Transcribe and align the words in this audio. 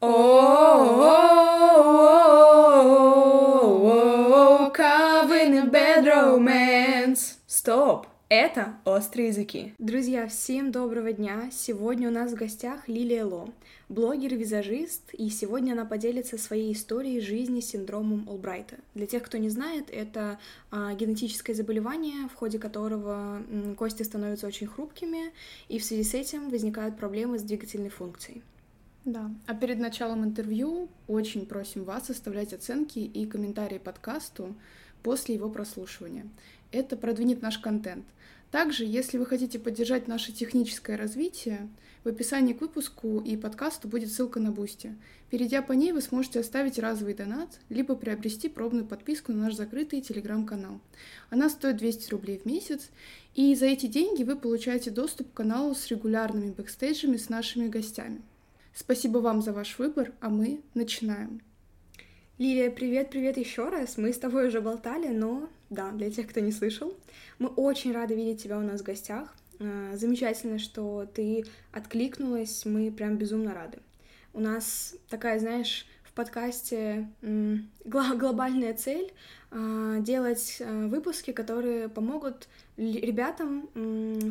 Calvin 0.00 0.12
and 5.54 5.72
Bad 5.72 6.04
Romance. 6.04 7.38
Стоп! 7.48 8.06
Это 8.28 8.76
«Острые 8.84 9.28
языки». 9.28 9.74
Друзья, 9.78 10.28
всем 10.28 10.70
доброго 10.70 11.12
дня! 11.12 11.50
Сегодня 11.50 12.08
у 12.08 12.12
нас 12.12 12.30
в 12.30 12.36
гостях 12.36 12.86
Лилия 12.86 13.24
Ло, 13.24 13.48
блогер-визажист, 13.88 15.14
и 15.14 15.30
сегодня 15.30 15.72
она 15.72 15.84
поделится 15.84 16.38
своей 16.38 16.74
историей 16.74 17.20
жизни 17.20 17.58
с 17.58 17.70
синдромом 17.70 18.28
Олбрайта. 18.28 18.76
Для 18.94 19.08
тех, 19.08 19.24
кто 19.24 19.38
не 19.38 19.48
знает, 19.48 19.90
это 19.90 20.38
а, 20.70 20.94
генетическое 20.94 21.54
заболевание, 21.54 22.28
в 22.32 22.36
ходе 22.36 22.60
которого 22.60 23.42
кости 23.76 24.04
становятся 24.04 24.46
очень 24.46 24.68
хрупкими, 24.68 25.32
и 25.66 25.80
в 25.80 25.84
связи 25.84 26.04
с 26.04 26.14
этим 26.14 26.50
возникают 26.50 26.96
проблемы 26.96 27.40
с 27.40 27.42
двигательной 27.42 27.90
функцией. 27.90 28.44
Да. 29.04 29.30
А 29.46 29.54
перед 29.54 29.78
началом 29.78 30.24
интервью 30.24 30.88
очень 31.06 31.46
просим 31.46 31.84
вас 31.84 32.10
оставлять 32.10 32.52
оценки 32.52 32.98
и 32.98 33.26
комментарии 33.26 33.78
подкасту 33.78 34.54
после 35.02 35.34
его 35.34 35.48
прослушивания. 35.48 36.26
Это 36.72 36.96
продвинет 36.96 37.40
наш 37.40 37.58
контент. 37.58 38.04
Также, 38.50 38.84
если 38.84 39.18
вы 39.18 39.26
хотите 39.26 39.58
поддержать 39.58 40.08
наше 40.08 40.32
техническое 40.32 40.96
развитие, 40.96 41.68
в 42.04 42.08
описании 42.08 42.54
к 42.54 42.60
выпуску 42.60 43.20
и 43.20 43.36
подкасту 43.36 43.88
будет 43.88 44.10
ссылка 44.10 44.40
на 44.40 44.52
Бусти. 44.52 44.96
Перейдя 45.30 45.60
по 45.60 45.72
ней, 45.72 45.92
вы 45.92 46.00
сможете 46.00 46.40
оставить 46.40 46.78
разовый 46.78 47.12
донат, 47.12 47.60
либо 47.68 47.94
приобрести 47.94 48.48
пробную 48.48 48.86
подписку 48.86 49.32
на 49.32 49.44
наш 49.44 49.54
закрытый 49.54 50.00
телеграм-канал. 50.00 50.80
Она 51.28 51.50
стоит 51.50 51.76
200 51.76 52.10
рублей 52.10 52.38
в 52.38 52.46
месяц, 52.46 52.88
и 53.34 53.54
за 53.54 53.66
эти 53.66 53.86
деньги 53.86 54.22
вы 54.22 54.36
получаете 54.36 54.90
доступ 54.90 55.30
к 55.30 55.36
каналу 55.36 55.74
с 55.74 55.86
регулярными 55.88 56.52
бэкстейджами 56.52 57.18
с 57.18 57.28
нашими 57.28 57.68
гостями. 57.68 58.22
Спасибо 58.74 59.18
вам 59.18 59.42
за 59.42 59.52
ваш 59.52 59.78
выбор, 59.78 60.12
а 60.20 60.28
мы 60.28 60.62
начинаем. 60.74 61.40
Лилия, 62.38 62.70
привет-привет 62.70 63.36
еще 63.36 63.68
раз. 63.68 63.98
Мы 63.98 64.12
с 64.12 64.18
тобой 64.18 64.48
уже 64.48 64.60
болтали, 64.60 65.08
но 65.08 65.48
да, 65.70 65.90
для 65.90 66.10
тех, 66.10 66.28
кто 66.28 66.40
не 66.40 66.52
слышал, 66.52 66.94
мы 67.38 67.48
очень 67.48 67.92
рады 67.92 68.14
видеть 68.14 68.42
тебя 68.42 68.58
у 68.58 68.62
нас 68.62 68.80
в 68.80 68.84
гостях. 68.84 69.34
А, 69.58 69.96
Замечательно, 69.96 70.58
что 70.58 71.06
ты 71.12 71.44
откликнулась, 71.72 72.64
мы 72.64 72.92
прям 72.92 73.16
безумно 73.16 73.54
рады. 73.54 73.78
У 74.32 74.40
нас 74.40 74.94
такая, 75.08 75.40
знаешь, 75.40 75.86
подкасте 76.18 77.08
глобальная 77.84 78.74
цель 78.74 79.12
а, 79.52 80.00
делать 80.00 80.60
а, 80.60 80.88
выпуски, 80.88 81.30
которые 81.30 81.88
помогут 81.88 82.48
ребятам 82.76 83.68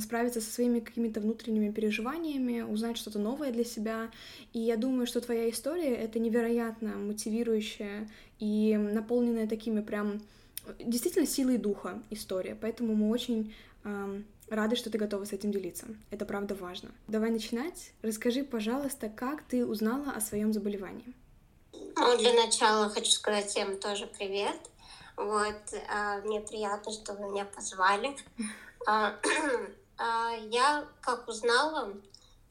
справиться 0.01 0.41
со 0.41 0.51
своими 0.51 0.79
какими-то 0.81 1.21
внутренними 1.21 1.71
переживаниями, 1.71 2.61
узнать 2.61 2.97
что-то 2.97 3.19
новое 3.19 3.53
для 3.53 3.63
себя. 3.63 4.11
И 4.51 4.59
я 4.59 4.75
думаю, 4.75 5.07
что 5.07 5.21
твоя 5.21 5.49
история— 5.49 5.95
это 5.95 6.19
невероятно 6.19 6.89
мотивирующая 6.89 8.09
и 8.39 8.75
наполненная 8.75 9.47
такими 9.47 9.81
прям 9.81 10.21
действительно 10.79 11.25
силой 11.25 11.57
духа 11.57 12.01
история. 12.09 12.57
Поэтому 12.59 12.95
мы 12.95 13.09
очень 13.09 13.53
рады, 14.49 14.75
что 14.75 14.89
ты 14.89 14.97
готова 14.97 15.23
с 15.25 15.33
этим 15.33 15.51
делиться. 15.51 15.85
Это 16.11 16.25
правда 16.25 16.55
важно. 16.55 16.89
Давай 17.07 17.31
начинать. 17.31 17.91
Расскажи, 18.01 18.43
пожалуйста, 18.43 19.09
как 19.09 19.43
ты 19.43 19.65
узнала 19.65 20.11
о 20.11 20.21
своем 20.21 20.51
заболевании? 20.53 21.13
Ну, 21.99 22.15
для 22.15 22.31
начала 22.33 22.91
хочу 22.91 23.09
сказать 23.09 23.47
всем 23.49 23.79
тоже 23.79 24.05
привет. 24.05 24.55
Вот, 25.15 25.55
а, 25.89 26.19
мне 26.19 26.41
приятно, 26.41 26.91
что 26.91 27.13
вы 27.13 27.31
меня 27.31 27.43
позвали. 27.45 28.15
А, 28.85 29.15
а, 29.97 30.29
Я, 30.35 30.87
как 31.01 31.27
узнала 31.27 31.95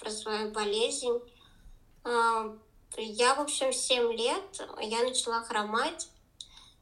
про 0.01 0.11
свою 0.11 0.51
болезнь, 0.51 1.21
я, 2.05 3.35
в 3.37 3.41
общем, 3.41 3.71
в 3.71 3.75
7 3.75 4.13
лет 4.15 4.69
я 4.81 5.05
начала 5.05 5.45
хромать, 5.45 6.09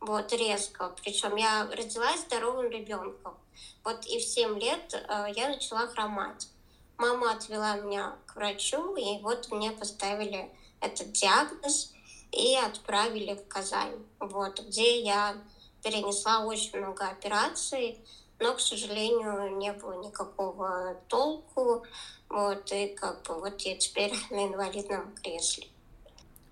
вот, 0.00 0.32
резко. 0.32 0.94
Причем 1.02 1.36
я 1.36 1.68
родилась 1.70 2.20
здоровым 2.20 2.70
ребенком. 2.70 3.36
Вот 3.84 4.06
и 4.06 4.18
в 4.18 4.22
7 4.22 4.58
лет 4.58 5.06
я 5.34 5.48
начала 5.48 5.86
хромать. 5.86 6.48
Мама 6.96 7.32
отвела 7.32 7.76
меня 7.76 8.16
к 8.26 8.36
врачу, 8.36 8.96
и 8.96 9.20
вот 9.20 9.50
мне 9.50 9.70
поставили 9.70 10.50
этот 10.80 11.12
диагноз 11.12 11.93
и 12.34 12.56
отправили 12.56 13.34
в 13.34 13.46
Казань, 13.48 14.04
вот, 14.18 14.60
где 14.60 15.00
я 15.00 15.36
перенесла 15.82 16.44
очень 16.44 16.78
много 16.78 17.08
операций, 17.08 17.98
но, 18.40 18.54
к 18.54 18.60
сожалению, 18.60 19.56
не 19.56 19.72
было 19.72 20.04
никакого 20.04 20.96
толку, 21.08 21.84
вот, 22.28 22.72
и 22.72 22.88
как 22.88 23.22
бы 23.22 23.34
вот 23.34 23.60
я 23.62 23.76
теперь 23.76 24.12
на 24.30 24.46
инвалидном 24.46 25.14
кресле. 25.22 25.68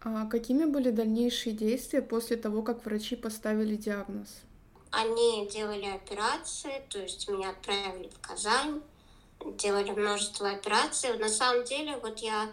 А 0.05 0.27
какими 0.27 0.65
были 0.65 0.91
дальнейшие 0.91 1.55
действия 1.55 2.03
после 2.03 2.37
того, 2.37 2.63
как 2.63 2.85
врачи 2.85 3.15
поставили 3.15 3.77
диагноз? 3.77 4.29
Они 4.91 5.49
делали 5.49 5.87
операции, 5.87 6.85
то 6.89 6.99
есть 6.99 7.29
меня 7.29 7.51
отправили 7.51 8.09
в 8.09 8.21
Казань, 8.21 8.83
делали 9.57 9.91
множество 9.93 10.51
операций. 10.51 11.17
На 11.19 11.29
самом 11.29 11.65
деле, 11.65 11.97
вот 12.03 12.19
я 12.19 12.53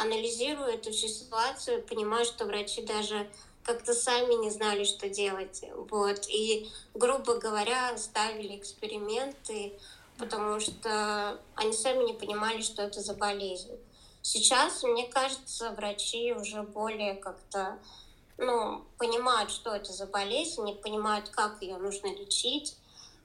анализирую 0.00 0.68
эту 0.68 0.92
всю 0.92 1.08
ситуацию, 1.08 1.82
понимаю, 1.82 2.24
что 2.24 2.46
врачи 2.46 2.82
даже 2.82 3.28
как-то 3.62 3.92
сами 3.92 4.34
не 4.34 4.50
знали, 4.50 4.84
что 4.84 5.08
делать. 5.08 5.64
Вот. 5.90 6.26
И, 6.28 6.68
грубо 6.94 7.36
говоря, 7.36 7.96
ставили 7.98 8.56
эксперименты, 8.56 9.78
потому 10.18 10.60
что 10.60 11.40
они 11.54 11.72
сами 11.72 12.04
не 12.04 12.14
понимали, 12.14 12.62
что 12.62 12.82
это 12.82 13.00
за 13.00 13.14
болезнь. 13.14 13.78
Сейчас, 14.22 14.82
мне 14.82 15.06
кажется, 15.08 15.70
врачи 15.72 16.32
уже 16.32 16.62
более 16.62 17.14
как-то 17.14 17.78
ну, 18.36 18.84
понимают, 18.98 19.50
что 19.50 19.74
это 19.74 19.92
за 19.92 20.06
болезнь, 20.06 20.64
не 20.64 20.74
понимают, 20.74 21.28
как 21.28 21.60
ее 21.62 21.76
нужно 21.76 22.06
лечить. 22.06 22.76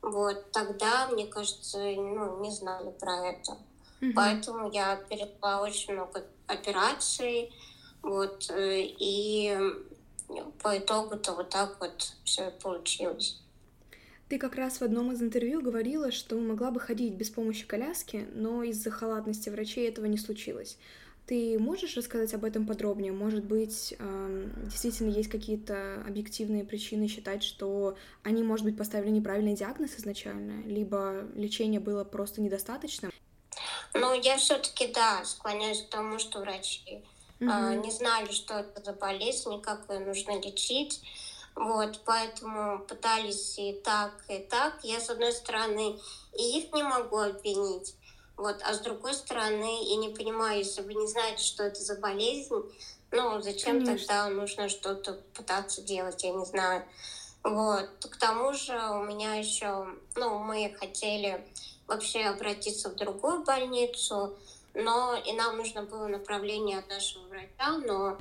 Вот 0.02 0.52
тогда, 0.52 1.08
мне 1.08 1.26
кажется, 1.26 1.80
ну, 1.80 2.42
не 2.42 2.52
знали 2.52 2.92
про 2.92 3.30
это. 3.30 3.58
Мгм. 4.02 4.14
Поэтому 4.14 4.72
я 4.72 4.98
пережила 4.98 5.62
очень 5.62 5.94
много 5.94 6.26
операций. 6.48 7.52
Вот, 8.02 8.50
э, 8.50 8.82
и 9.00 9.58
по 10.62 10.78
итогу-то 10.78 11.34
вот 11.34 11.50
так 11.50 11.78
вот 11.80 12.14
все 12.24 12.52
получилось. 12.62 13.42
Ты 14.28 14.40
как 14.40 14.56
раз 14.56 14.80
в 14.80 14.82
одном 14.82 15.12
из 15.12 15.22
интервью 15.22 15.62
говорила, 15.62 16.12
что 16.12 16.36
могла 16.40 16.72
бы 16.72 16.80
ходить 16.80 17.14
без 17.14 17.30
помощи 17.30 17.66
коляски, 17.66 18.28
но 18.34 18.64
из-за 18.64 18.90
халатности 18.90 19.50
врачей 19.50 19.88
этого 19.88 20.06
не 20.06 20.18
случилось. 20.18 20.78
Ты 21.28 21.58
можешь 21.58 21.98
рассказать 21.98 22.34
об 22.36 22.44
этом 22.44 22.68
подробнее? 22.68 23.12
Может 23.12 23.46
быть, 23.46 23.96
эм, 23.98 24.52
действительно 24.66 25.10
есть 25.10 25.30
какие-то 25.30 26.04
объективные 26.08 26.64
причины 26.64 27.08
считать, 27.08 27.44
что 27.44 27.98
они, 28.24 28.44
может 28.44 28.66
быть, 28.66 28.78
поставили 28.78 29.10
неправильный 29.10 29.56
диагноз 29.56 29.98
изначально, 29.98 30.62
либо 30.68 31.28
лечение 31.36 31.80
было 31.80 32.04
просто 32.04 32.42
недостаточным? 32.42 33.12
Но 33.96 34.14
я 34.14 34.38
все-таки, 34.38 34.88
да, 34.88 35.24
склоняюсь 35.24 35.82
к 35.84 35.90
тому, 35.90 36.20
что 36.20 36.40
врачи 36.40 37.04
а, 37.42 37.72
Мгм. 37.72 37.82
не 37.82 37.92
знали, 37.92 38.32
что 38.32 38.56
это 38.56 38.84
за 38.84 38.94
болезнь, 38.94 39.54
и 39.54 39.62
как 39.62 39.90
ее 39.90 40.00
нужно 40.00 40.40
лечить. 40.40 41.02
Вот, 41.56 42.02
поэтому 42.06 42.80
пытались 42.86 43.58
и 43.58 43.74
так, 43.74 44.12
и 44.28 44.40
так. 44.40 44.84
Я, 44.84 45.00
с 45.00 45.10
одной 45.10 45.32
стороны, 45.32 45.98
и 46.38 46.60
их 46.60 46.74
не 46.74 46.84
могу 46.84 47.18
обвинить, 47.18 47.96
вот, 48.36 48.58
а 48.62 48.74
с 48.74 48.80
другой 48.82 49.14
стороны, 49.14 49.86
и 49.86 49.96
не 49.96 50.10
понимаю, 50.10 50.58
если 50.58 50.82
вы 50.82 50.96
не 50.96 51.08
знаете, 51.08 51.42
что 51.44 51.64
это 51.64 51.80
за 51.82 51.96
болезнь, 51.96 52.54
ну, 53.12 53.42
зачем 53.42 53.80
Конечно. 53.80 53.96
тогда 53.96 54.28
нужно 54.28 54.68
что-то 54.68 55.14
пытаться 55.34 55.82
делать, 55.82 56.22
я 56.24 56.32
не 56.32 56.46
знаю. 56.46 56.86
Вот. 57.44 57.90
К 58.02 58.18
тому 58.18 58.52
же 58.54 58.74
у 58.90 59.04
меня 59.04 59.36
еще, 59.36 59.88
ну, 60.16 60.40
мы 60.40 60.76
хотели 60.78 61.48
вообще 61.88 62.24
обратиться 62.24 62.90
в 62.90 62.96
другую 62.96 63.44
больницу, 63.44 64.38
но 64.74 65.16
и 65.16 65.34
нам 65.34 65.58
нужно 65.58 65.84
было 65.84 66.08
направление 66.08 66.80
от 66.80 66.90
нашего 66.90 67.24
врача, 67.28 67.78
но 67.86 68.18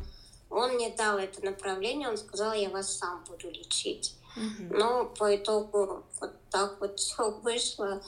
он 0.50 0.76
не 0.76 0.90
дал 0.90 1.18
это 1.18 1.44
направление, 1.44 2.08
он 2.08 2.16
сказал, 2.16 2.52
я 2.52 2.70
вас 2.70 2.96
сам 2.96 3.24
буду 3.28 3.50
лечить. 3.50 4.14
Мгм. 4.36 4.78
Но 4.78 5.04
по 5.04 5.34
итогу 5.34 6.04
вот 6.20 6.32
так 6.50 6.80
вот 6.80 6.98
все 6.98 7.30
вышло. 7.30 8.02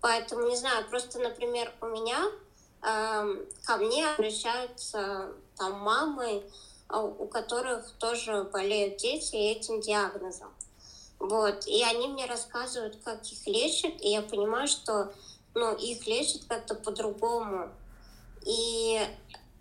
Поэтому, 0.00 0.48
не 0.48 0.56
знаю, 0.56 0.88
просто, 0.88 1.20
например, 1.20 1.72
у 1.80 1.86
меня 1.86 2.24
эм, 2.82 3.46
ко 3.64 3.76
мне 3.76 4.08
обращаются 4.08 5.32
там 5.56 5.78
мамы, 5.78 6.42
а, 6.88 7.02
у 7.02 7.26
которых 7.26 7.88
тоже 7.98 8.44
болеют 8.44 8.96
дети 8.96 9.36
этим 9.36 9.80
диагнозом. 9.80 10.52
Вот. 11.22 11.68
И 11.68 11.84
они 11.84 12.08
мне 12.08 12.26
рассказывают, 12.26 12.98
как 13.04 13.24
их 13.24 13.46
лечат, 13.46 14.00
и 14.02 14.10
я 14.10 14.22
понимаю, 14.22 14.66
что 14.66 15.14
ну, 15.54 15.72
их 15.76 16.04
лечат 16.08 16.42
как-то 16.48 16.74
по-другому. 16.74 17.70
И 18.44 18.98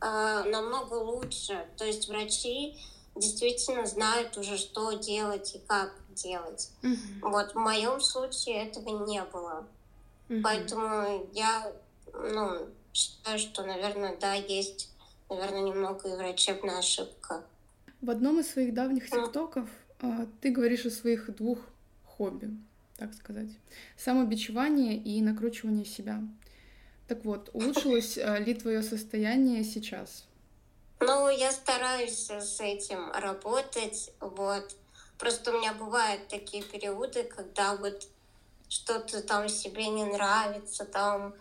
э, 0.02 0.44
намного 0.46 0.96
лучше. 0.96 1.68
То 1.78 1.86
есть 1.86 2.10
врачи 2.10 2.76
действительно 3.16 3.86
знают 3.86 4.36
уже, 4.38 4.58
что 4.58 4.94
делать 4.94 5.54
и 5.54 5.60
как 5.60 5.94
делать. 6.16 6.72
Мгм. 6.82 7.22
Вот 7.22 7.52
в 7.52 7.60
моем 7.60 8.02
случае 8.02 8.66
этого 8.66 9.06
не 9.06 9.24
было. 9.26 9.68
Мгм. 10.30 10.42
Поэтому 10.42 11.30
я 11.34 11.72
ну, 12.12 12.70
считаю, 12.92 13.38
что, 13.38 13.64
наверное, 13.64 14.18
да, 14.18 14.34
есть 14.34 14.90
наверное, 15.30 15.62
немного 15.62 16.10
и 16.10 16.16
врачебная 16.16 16.80
ошибка. 16.80 17.44
В 18.02 18.10
одном 18.10 18.40
из 18.40 18.52
своих 18.52 18.74
давних 18.74 19.10
тиктоков 19.10 19.70
а, 19.70 19.81
ты 20.42 20.52
говоришь 20.52 20.86
о 20.86 20.92
своих 20.92 21.34
двух 21.36 21.60
хобби, 22.06 22.50
так 22.98 23.14
сказать. 23.14 23.50
Самобичевание 23.98 24.96
и 24.98 25.22
накручивание 25.22 25.86
себя. 25.86 26.22
Так 27.08 27.26
вот, 27.26 27.50
улучшилось 27.54 28.18
а, 28.18 28.38
ли 28.38 28.54
твое 28.54 28.82
состояние 28.84 29.64
сейчас? 29.64 30.26
Ну, 31.00 31.30
я 31.30 31.52
стараюсь 31.52 32.30
с 32.30 32.62
этим 32.62 33.12
работать, 33.12 34.12
вот. 34.20 34.76
Просто 35.18 35.52
у 35.52 35.60
меня 35.60 35.74
бывают 35.74 36.28
такие 36.30 36.64
периоды, 36.64 37.24
когда 37.24 37.76
вот 37.76 38.08
что-то 38.70 39.22
там 39.22 39.50
себе 39.50 39.88
не 39.88 40.06
нравится, 40.06 40.86
там, 40.86 41.34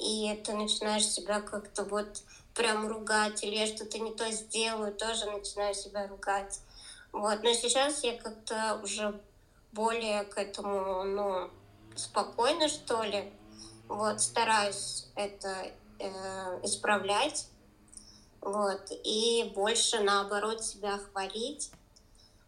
и 0.00 0.40
ты 0.44 0.54
начинаешь 0.54 1.06
себя 1.06 1.40
как-то 1.40 1.84
вот 1.84 2.22
прям 2.54 2.86
ругать, 2.86 3.44
или 3.44 3.54
я 3.56 3.66
что-то 3.66 3.98
не 3.98 4.12
то 4.12 4.30
сделаю, 4.30 4.92
тоже 4.92 5.30
начинаю 5.30 5.74
себя 5.74 6.06
ругать. 6.06 6.60
Вот. 7.14 7.44
Но 7.44 7.52
сейчас 7.52 8.02
я 8.02 8.18
как-то 8.18 8.80
уже 8.82 9.20
более 9.70 10.24
к 10.24 10.36
этому, 10.36 11.04
ну, 11.04 11.48
спокойно, 11.94 12.68
что 12.68 13.04
ли. 13.04 13.32
Вот, 13.88 14.20
стараюсь 14.20 15.06
это 15.14 15.70
э, 16.00 16.60
исправлять. 16.64 17.46
Вот. 18.40 18.90
И 19.04 19.52
больше, 19.54 20.00
наоборот, 20.00 20.64
себя 20.64 20.98
хвалить 20.98 21.70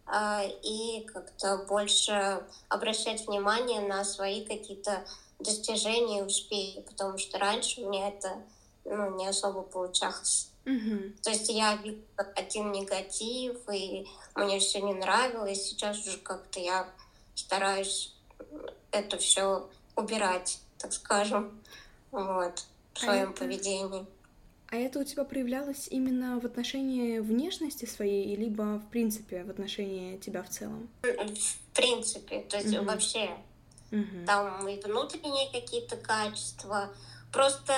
а, 0.04 0.42
и 0.42 1.04
как-то 1.04 1.58
больше 1.68 2.44
обращать 2.68 3.24
внимание 3.28 3.80
на 3.80 4.02
свои 4.04 4.44
какие-то 4.44 5.06
достижения 5.38 6.20
и 6.20 6.22
успехи, 6.22 6.80
потому 6.80 7.18
что 7.18 7.38
раньше 7.38 7.82
у 7.82 7.88
меня 7.88 8.08
это 8.08 8.42
ну, 8.84 9.16
не 9.16 9.28
особо 9.28 9.62
получалось. 9.62 10.50
Мгм. 10.66 11.14
То 11.22 11.30
есть 11.30 11.48
я 11.48 11.76
видела 11.76 12.02
один 12.34 12.72
негатив, 12.72 13.56
и 13.72 14.06
мне 14.34 14.58
все 14.58 14.80
не 14.82 14.92
нравилось. 14.94 15.62
Сейчас 15.68 16.06
уже 16.06 16.18
как-то 16.18 16.60
я 16.60 16.88
стараюсь 17.34 18.14
это 18.90 19.16
все 19.18 19.68
убирать, 19.94 20.60
так 20.78 20.92
скажем, 20.92 21.58
вот, 22.10 22.58
в 22.94 23.02
А 23.02 23.06
своем 23.06 23.30
это- 23.30 23.38
поведении. 23.44 24.06
А 24.68 24.76
это 24.76 24.98
у 24.98 25.04
тебя 25.04 25.22
проявлялось 25.24 25.86
именно 25.88 26.40
в 26.40 26.44
отношении 26.44 27.20
внешности 27.20 27.84
своей, 27.84 28.34
либо 28.34 28.80
в 28.84 28.90
принципе 28.90 29.44
в 29.44 29.50
отношении 29.50 30.16
тебя 30.18 30.42
в 30.42 30.48
целом? 30.48 30.88
В 31.02 31.72
принципе, 31.72 32.40
то 32.40 32.56
есть 32.56 32.74
Мгм. 32.76 32.86
вообще 32.86 33.30
Мгм. 33.92 34.26
там 34.26 34.66
и 34.66 34.80
внутренние 34.80 35.48
какие-то 35.52 35.96
качества. 35.96 36.88
Просто 37.32 37.74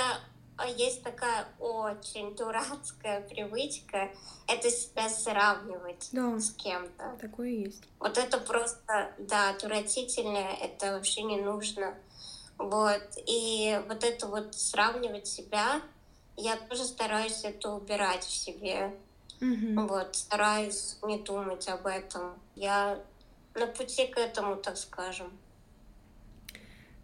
есть 0.66 1.02
такая 1.02 1.46
очень 1.58 2.34
дурацкая 2.34 3.20
привычка 3.28 4.10
это 4.46 4.70
себя 4.70 5.08
сравнивать 5.08 6.08
Да, 6.12 6.38
с 6.38 6.50
кем-то. 6.50 7.16
такое 7.20 7.48
есть. 7.50 7.82
Вот 8.00 8.18
это 8.18 8.38
просто, 8.38 9.12
да, 9.18 9.50
отвратительно, 9.50 10.38
это 10.38 10.92
вообще 10.92 11.22
не 11.22 11.36
нужно. 11.40 11.94
Вот. 12.58 13.02
И 13.26 13.80
вот 13.88 14.02
это 14.02 14.26
вот 14.26 14.54
сравнивать 14.54 15.26
себя, 15.26 15.80
я 16.36 16.56
тоже 16.56 16.84
стараюсь 16.84 17.44
это 17.44 17.70
убирать 17.70 18.24
в 18.24 18.30
себе. 18.34 18.94
Мгм. 19.40 19.86
Вот, 19.86 20.16
стараюсь 20.16 20.98
не 21.02 21.18
думать 21.18 21.68
об 21.68 21.86
этом. 21.86 22.38
Я 22.56 23.00
на 23.54 23.66
пути 23.68 24.06
к 24.08 24.18
этому, 24.18 24.56
так 24.56 24.76
скажем. 24.76 25.30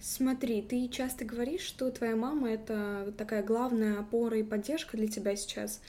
Смотри, 0.07 0.61
ты 0.61 0.87
часто 0.89 1.25
говоришь, 1.25 1.63
что 1.63 1.91
твоя 1.91 2.15
мама 2.15 2.51
это 2.51 3.15
такая 3.17 3.43
главная 3.43 3.99
опора 3.99 4.37
и 4.37 4.43
поддержка 4.43 4.99
для 4.99 5.09
тебя 5.09 5.35
сейчас. 5.35 5.81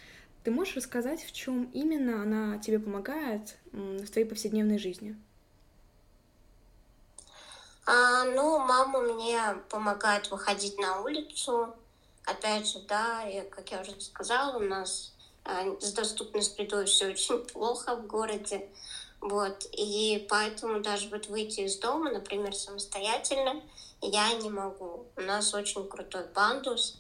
Ты 0.46 0.52
можешь 0.52 0.78
рассказать, 0.78 1.22
в 1.22 1.34
чем 1.34 1.70
именно 1.74 2.22
она 2.22 2.58
тебе 2.60 2.80
помогает 2.80 3.58
в 3.74 4.08
твоей 4.08 4.26
повседневной 4.26 4.78
жизни? 4.78 5.18
А, 7.86 8.24
ну, 8.24 8.58
мама 8.60 9.02
мне 9.02 9.38
помогает 9.70 10.32
выходить 10.32 10.80
на 10.80 11.02
улицу. 11.02 11.76
Опять 12.24 12.70
же, 12.70 12.80
да, 12.88 13.28
и, 13.28 13.42
как 13.50 13.70
я 13.72 13.82
уже 13.82 14.00
сказала, 14.00 14.56
у 14.56 14.62
нас 14.62 15.14
а, 15.44 15.76
с 15.82 15.92
доступностью 15.92 16.86
все 16.86 17.08
очень 17.08 17.40
плохо 17.54 17.98
в 17.98 18.08
городе. 18.08 18.70
Вот. 19.22 19.66
И 19.72 20.26
поэтому 20.30 20.82
даже 20.82 21.10
вот 21.10 21.28
выйти 21.28 21.62
из 21.62 21.78
дома, 21.78 22.12
например, 22.12 22.54
самостоятельно, 22.56 23.62
я 24.02 24.34
не 24.34 24.50
могу. 24.50 25.08
У 25.16 25.22
нас 25.22 25.54
очень 25.54 25.88
крутой 25.88 26.26
пандус. 26.26 26.98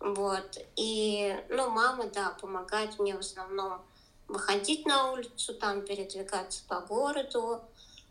Вот. 0.00 0.58
И, 0.76 1.36
ну, 1.48 1.70
мама, 1.70 2.06
да, 2.06 2.36
помогает 2.40 2.98
мне 2.98 3.16
в 3.16 3.20
основном 3.20 3.80
выходить 4.28 4.86
на 4.86 5.12
улицу, 5.12 5.54
там 5.54 5.82
передвигаться 5.82 6.62
по 6.68 6.80
городу. 6.80 7.60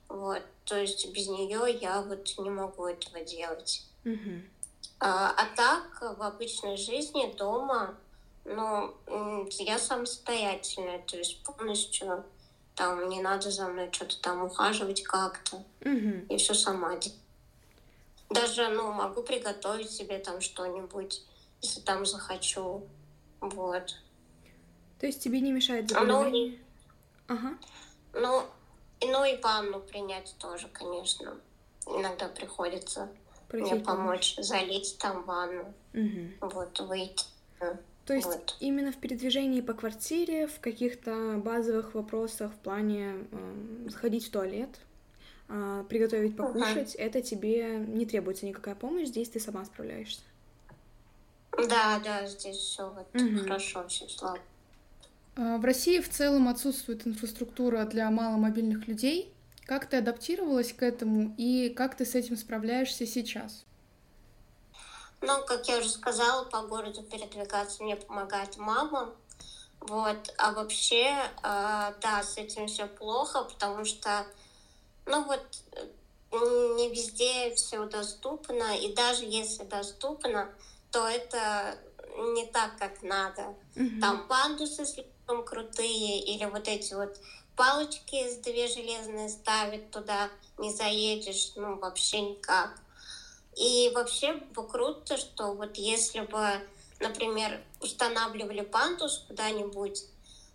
Вот. 0.08 0.42
То 0.66 0.78
есть 0.78 1.12
без 1.14 1.28
нее 1.28 1.78
я 1.82 2.02
вот 2.02 2.34
не 2.38 2.50
могу 2.50 2.86
этого 2.86 3.22
делать. 3.22 3.86
Мгм. 4.04 4.50
А, 5.00 5.32
а 5.32 5.56
так, 5.56 6.18
в 6.18 6.22
обычной 6.22 6.78
жизни, 6.78 7.34
дома, 7.38 7.98
ну, 8.46 8.96
я 9.60 9.80
самостоятельная, 9.80 11.00
то 11.00 11.18
есть 11.18 11.44
полностью 11.44 12.24
там 12.82 13.08
не 13.10 13.22
надо 13.22 13.52
за 13.52 13.68
мной 13.68 13.90
что-то 13.92 14.20
там 14.22 14.44
ухаживать 14.44 15.04
как-то. 15.04 15.64
Мгм. 15.82 16.26
И 16.30 16.38
все 16.38 16.56
сама. 16.56 16.96
Даже, 18.32 18.70
ну, 18.70 18.92
могу 18.92 19.22
приготовить 19.22 19.92
себе 19.92 20.18
там 20.18 20.42
что-нибудь, 20.42 21.22
если 21.62 21.82
там 21.82 22.08
захочу. 22.08 22.88
Вот. 23.40 24.00
То 25.00 25.06
есть 25.06 25.22
тебе 25.22 25.42
не 25.42 25.52
мешает 25.52 25.92
ну, 25.92 25.94
заболевание? 25.94 26.58
Ага. 27.28 27.58
Ну, 28.14 28.44
и- 29.00 29.08
ну 29.08 29.26
и 29.26 29.40
ванну 29.40 29.80
принять 29.80 30.36
тоже, 30.40 30.68
конечно. 30.70 31.38
Иногда 31.86 32.30
приходится 32.30 33.10
мне 33.52 33.68
Просить 33.70 33.86
помочь 33.86 34.36
залить 34.40 34.98
там 34.98 35.24
ванну, 35.26 35.72
Мгм. 35.94 36.34
вот, 36.42 36.80
выйти. 36.80 37.26
То 38.06 38.14
есть 38.16 38.28
Вот. 38.28 38.58
именно 38.60 38.92
в 38.92 38.98
передвижении 38.98 39.62
по 39.62 39.74
квартире, 39.74 40.48
в 40.48 40.60
каких-то 40.60 41.40
базовых 41.44 41.94
вопросах 41.94 42.52
в 42.52 42.58
плане 42.58 43.28
эм, 43.32 43.90
сходить 43.90 44.28
в 44.28 44.32
туалет, 44.32 44.80
а, 45.48 45.84
приготовить 45.84 46.36
покушать, 46.36 46.96
это 46.96 47.22
тебе 47.22 47.78
не 47.80 48.06
требуется 48.06 48.46
никакая 48.46 48.76
помощь, 48.76 49.08
здесь 49.08 49.30
ты 49.30 49.40
сама 49.40 49.64
справляешься. 49.66 50.22
Да, 51.70 52.00
да, 52.04 52.26
здесь 52.28 52.58
все 52.58 52.90
вот 52.90 53.08
Мгм. 53.14 53.38
хорошо, 53.48 53.88
все 53.88 54.08
слава. 54.08 54.40
А, 55.36 55.58
В 55.58 55.66
России 55.66 56.00
в 56.00 56.10
целом 56.10 56.48
отсутствует 56.48 57.06
инфраструктура 57.06 57.86
для 57.86 58.10
маломобильных 58.10 58.88
людей. 58.88 59.34
Как 59.66 59.90
ты 59.90 59.98
адаптировалась 59.98 60.74
к 60.74 60.84
этому 60.84 61.34
и 61.38 61.70
как 61.70 61.96
ты 61.96 62.06
с 62.06 62.16
этим 62.16 62.36
справляешься 62.36 63.06
сейчас? 63.06 63.66
Ну, 65.22 65.44
как 65.46 65.68
я 65.68 65.78
уже 65.78 65.90
сказала, 65.90 66.46
по 66.46 66.64
городу 66.64 67.04
передвигаться 67.04 67.84
мне 67.84 67.96
помогает 67.96 68.58
мама. 68.58 69.14
Вот, 69.80 70.34
а 70.38 70.52
вообще, 70.52 71.16
э, 71.44 71.94
да, 72.02 72.24
с 72.24 72.38
этим 72.38 72.68
все 72.68 72.86
плохо, 72.88 73.44
потому 73.44 73.84
что, 73.86 74.28
ну 75.06 75.24
вот, 75.24 75.42
не 76.32 76.90
везде 76.90 77.54
все 77.56 77.86
доступно, 77.86 78.78
и 78.78 78.94
даже 78.94 79.26
если 79.26 79.64
доступно, 79.64 80.54
то 80.92 81.08
это 81.08 81.78
не 82.18 82.46
так, 82.48 82.78
как 82.78 83.02
надо. 83.02 83.56
Мгм. 83.76 84.02
Там 84.02 84.28
пандусы 84.28 84.86
слишком 84.86 85.44
крутые, 85.44 86.22
или 86.24 86.46
вот 86.46 86.68
эти 86.68 86.94
вот 86.94 87.18
палочки 87.56 88.30
с 88.30 88.38
две 88.38 88.68
железные 88.68 89.30
ставят 89.30 89.92
туда, 89.92 90.30
не 90.58 90.72
заедешь, 90.72 91.54
ну, 91.56 91.78
вообще 91.78 92.22
никак. 92.22 92.80
И 93.56 93.92
вообще 93.94 94.34
бы 94.34 94.68
круто, 94.68 95.18
что 95.18 95.54
вот 95.54 95.78
если 95.78 96.22
бы, 96.22 96.48
например, 97.00 97.62
устанавливали 97.82 98.62
пандус 98.62 99.24
куда-нибудь, 99.28 100.04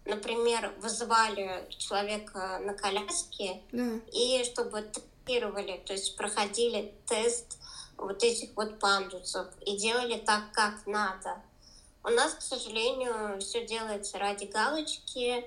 например, 0.04 0.72
вызывали 0.80 1.66
человека 1.70 2.58
на 2.62 2.74
коляске, 2.74 3.62
Да. 3.72 4.00
и 4.12 4.44
чтобы 4.44 4.82
тестировали, 4.82 5.82
то 5.84 5.92
есть 5.92 6.16
проходили 6.16 6.94
тест 7.06 7.58
вот 7.96 8.22
этих 8.22 8.50
вот 8.56 8.78
пандусов 8.78 9.48
и 9.64 9.76
делали 9.76 10.16
так, 10.16 10.52
как 10.52 10.86
надо. 10.86 11.42
У 12.04 12.08
нас, 12.10 12.34
к 12.34 12.40
сожалению, 12.40 13.40
все 13.40 13.66
делается 13.66 14.18
ради 14.18 14.44
галочки, 14.44 15.44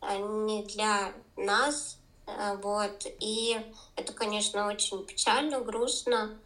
а 0.00 0.16
не 0.18 0.62
для 0.64 1.14
нас, 1.36 1.96
э, 2.26 2.56
вот. 2.62 3.06
И 3.20 3.56
это, 3.96 4.12
конечно, 4.12 4.66
очень 4.68 5.04
печально, 5.06 5.60
грустно, 5.60 6.38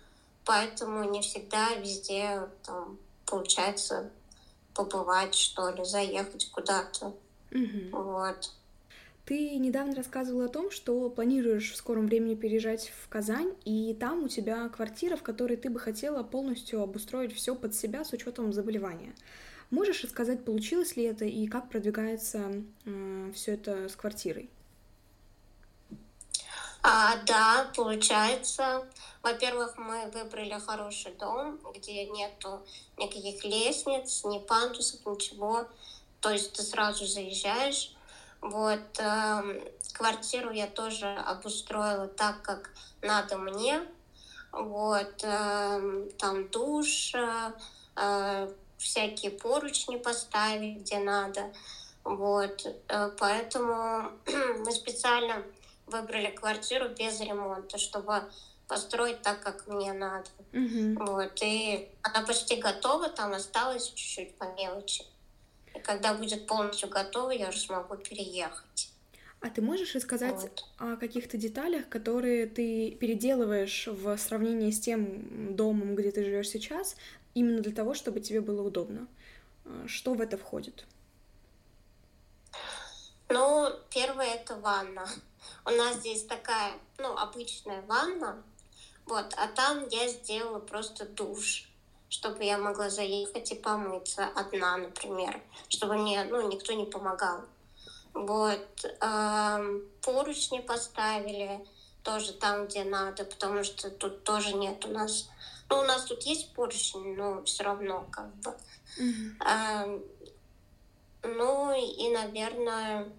поэтому 0.44 1.09
не 1.11 1.20
всегда 1.20 1.75
везде 1.75 2.49
там 2.64 2.99
получается 3.26 4.11
побывать, 4.75 5.35
что 5.35 5.70
ли, 5.70 5.85
заехать 5.85 6.50
куда-то, 6.50 7.14
Мгм. 7.50 7.90
вот. 7.92 8.52
Ты 9.25 9.56
недавно 9.59 9.94
рассказывала 9.94 10.47
о 10.47 10.49
том, 10.49 10.70
что 10.73 11.09
планируешь 11.09 11.73
в 11.73 11.76
скором 11.76 12.06
времени 12.06 12.35
переезжать 12.35 12.88
в 12.88 13.09
Казань, 13.09 13.54
и 13.64 13.94
там 13.94 14.25
у 14.25 14.28
тебя 14.28 14.68
квартира, 14.68 15.14
в 15.16 15.23
которой 15.23 15.56
ты 15.56 15.70
бы 15.70 15.78
хотела 15.78 16.25
полностью 16.25 16.82
обустроить 16.82 17.32
все 17.32 17.54
под 17.54 17.75
себя 17.75 18.04
с 18.04 18.12
учетом 18.12 18.52
заболевания. 18.52 19.14
Можешь 19.70 20.02
рассказать, 20.02 20.44
получилось 20.44 20.97
ли 20.97 21.04
это 21.04 21.25
и 21.26 21.47
как 21.47 21.68
продвигается 21.68 22.64
э, 22.85 23.30
все 23.35 23.52
это 23.52 23.88
с 23.88 23.94
квартирой? 23.94 24.50
А, 26.83 27.17
да, 27.27 27.71
получается. 27.77 28.87
Во-первых, 29.23 29.77
мы 29.77 30.11
выбрали 30.13 30.59
хороший 30.59 31.13
дом, 31.13 31.61
где 31.75 32.07
нету 32.07 32.63
никаких 32.97 33.45
лестниц, 33.45 34.25
ни 34.25 34.39
пандусов, 34.39 35.05
ничего. 35.05 35.67
То 36.21 36.31
есть 36.31 36.55
ты 36.55 36.63
сразу 36.63 37.07
заезжаешь. 37.07 37.95
Вот 38.41 38.99
э, 38.99 39.73
квартиру 39.93 40.51
я 40.51 40.67
тоже 40.67 41.07
обустроила 41.07 42.09
так, 42.09 42.41
как 42.43 42.71
надо 43.03 43.37
мне. 43.37 43.83
Вот 44.51 45.23
э, 45.23 46.09
там 46.19 46.49
душ, 46.49 47.15
э, 47.15 47.53
э 47.97 48.49
всякие 48.79 49.31
поручни 49.31 49.97
поставить, 49.99 50.79
где 50.79 50.99
надо. 50.99 51.53
Вот, 52.03 52.67
э, 52.89 53.11
поэтому 53.19 54.11
мы 54.59 54.73
специально 54.73 55.45
выбрали 55.90 56.30
квартиру 56.30 56.88
без 56.88 57.20
ремонта, 57.20 57.78
чтобы 57.78 58.25
построить 58.68 59.23
так, 59.23 59.42
как 59.42 59.66
мне 59.66 59.92
надо. 59.92 60.28
Mm-hmm. 60.52 61.04
Вот, 61.04 61.32
и 61.42 61.88
она 62.02 62.25
почти 62.25 62.56
готова, 62.56 63.09
там 63.09 63.32
осталось 63.32 63.88
чуть-чуть 63.88 64.37
по 64.37 64.44
мелочи. 64.54 65.04
И 65.75 65.80
когда 65.80 66.14
будет 66.14 66.47
полностью 66.47 66.88
готова, 66.88 67.30
я 67.30 67.49
уже 67.49 67.59
смогу 67.59 67.97
переехать. 67.97 68.90
А 69.40 69.49
ты 69.49 69.62
можешь 69.62 69.94
рассказать 69.94 70.35
вот. 70.35 70.64
о 70.78 70.97
каких-то 70.97 71.38
деталях, 71.38 71.88
которые 71.88 72.47
ты 72.47 72.90
переделываешь 72.92 73.87
в 73.87 74.16
сравнении 74.18 74.70
с 74.70 74.80
тем 74.80 75.56
домом, 75.56 75.97
где 75.97 76.11
ты 76.11 76.23
живешь 76.23 76.50
сейчас, 76.50 76.94
именно 77.35 77.62
для 77.62 77.73
того, 77.73 77.94
чтобы 77.94 78.20
тебе 78.20 78.42
было 78.42 78.62
удобно? 78.62 79.09
А, 79.64 79.88
что 79.88 80.12
в 80.12 80.20
это 80.20 80.37
входит? 80.37 80.85
Ну, 83.30 83.70
первое 83.90 84.35
это 84.35 84.56
ванна. 84.56 85.09
У 85.64 85.71
нас 85.71 85.97
здесь 85.97 86.25
такая, 86.25 86.73
ну, 86.99 87.17
обычная 87.17 87.83
ванна, 87.83 88.43
вот, 89.07 89.35
а 89.37 89.49
там 89.49 89.88
я 89.88 90.09
сделала 90.09 90.59
просто 90.59 91.05
душ, 91.05 91.69
чтобы 92.09 92.45
я 92.45 92.59
могла 92.59 92.90
заехать 92.90 93.52
и 93.52 93.55
помыться 93.55 94.26
одна, 94.35 94.76
например, 94.76 95.40
чтобы 95.69 95.95
мне, 95.95 96.25
ну, 96.25 96.49
никто 96.49 96.73
не 96.73 96.87
помогал. 96.87 97.43
Вот, 98.12 98.85
э, 98.85 99.81
поручни 100.02 100.61
поставили 100.61 101.64
тоже 102.02 102.33
там, 102.33 102.67
где 102.67 102.85
надо, 102.85 103.25
потому 103.25 103.62
что 103.62 103.90
тут 103.90 104.25
тоже 104.25 104.55
нет 104.55 104.85
у 104.85 104.88
нас, 104.88 105.29
ну, 105.69 105.79
у 105.79 105.83
нас 105.83 106.05
тут 106.05 106.23
есть 106.23 106.52
поручни, 106.55 107.14
но 107.14 107.45
все 107.45 107.62
равно 107.62 108.07
как 108.11 108.35
бы. 108.37 108.57
Mm-hmm. 108.99 109.47
Э, 109.47 110.00
ну 111.23 111.73
и, 111.73 112.09
наверное, 112.11 113.12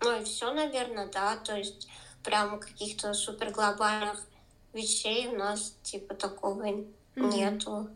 ну 0.00 0.20
и 0.20 0.24
все, 0.24 0.52
наверное, 0.52 1.08
да. 1.08 1.36
То 1.36 1.56
есть 1.56 1.88
прямо 2.22 2.58
каких-то 2.58 3.14
супер 3.14 3.50
глобальных 3.50 4.24
вещей 4.72 5.28
у 5.28 5.36
нас 5.36 5.76
типа 5.82 6.14
такого 6.14 6.62
mm-hmm. 6.62 6.86
нету. 7.16 7.88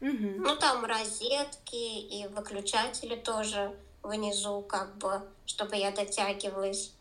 Mm-hmm. 0.00 0.36
Ну 0.38 0.56
там 0.56 0.84
розетки 0.84 1.74
и 1.74 2.26
выключатели 2.28 3.16
тоже 3.16 3.74
внизу, 4.02 4.62
как 4.62 4.96
бы, 4.96 5.22
чтобы 5.46 5.76
я 5.76 5.92
дотягивалась, 5.92 6.92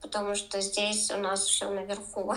потому 0.00 0.34
что 0.34 0.60
здесь 0.60 1.10
у 1.10 1.18
нас 1.18 1.44
все 1.44 1.70
наверху. 1.70 2.34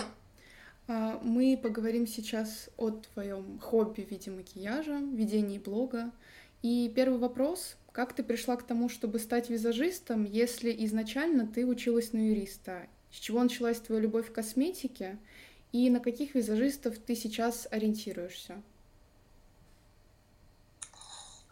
А, 0.88 1.18
мы 1.22 1.58
поговорим 1.62 2.06
сейчас 2.06 2.70
о 2.76 2.90
твоем 2.90 3.58
хобби 3.60 4.02
в 4.02 4.10
виде 4.10 4.30
макияжа, 4.30 4.98
ведении 4.98 5.58
блога. 5.58 6.10
И 6.62 6.92
первый 6.94 7.18
вопрос 7.18 7.76
как 7.98 8.12
ты 8.12 8.22
пришла 8.22 8.54
к 8.54 8.62
тому, 8.62 8.88
чтобы 8.88 9.18
стать 9.18 9.50
визажистом, 9.50 10.22
если 10.22 10.72
изначально 10.84 11.48
ты 11.48 11.66
училась 11.66 12.12
на 12.12 12.28
юриста? 12.28 12.86
С 13.10 13.16
чего 13.16 13.42
началась 13.42 13.80
твоя 13.80 14.00
любовь 14.00 14.30
к 14.30 14.34
косметике? 14.36 15.18
И 15.72 15.90
на 15.90 15.98
каких 15.98 16.36
визажистов 16.36 16.96
ты 16.96 17.16
сейчас 17.16 17.66
ориентируешься? 17.72 18.62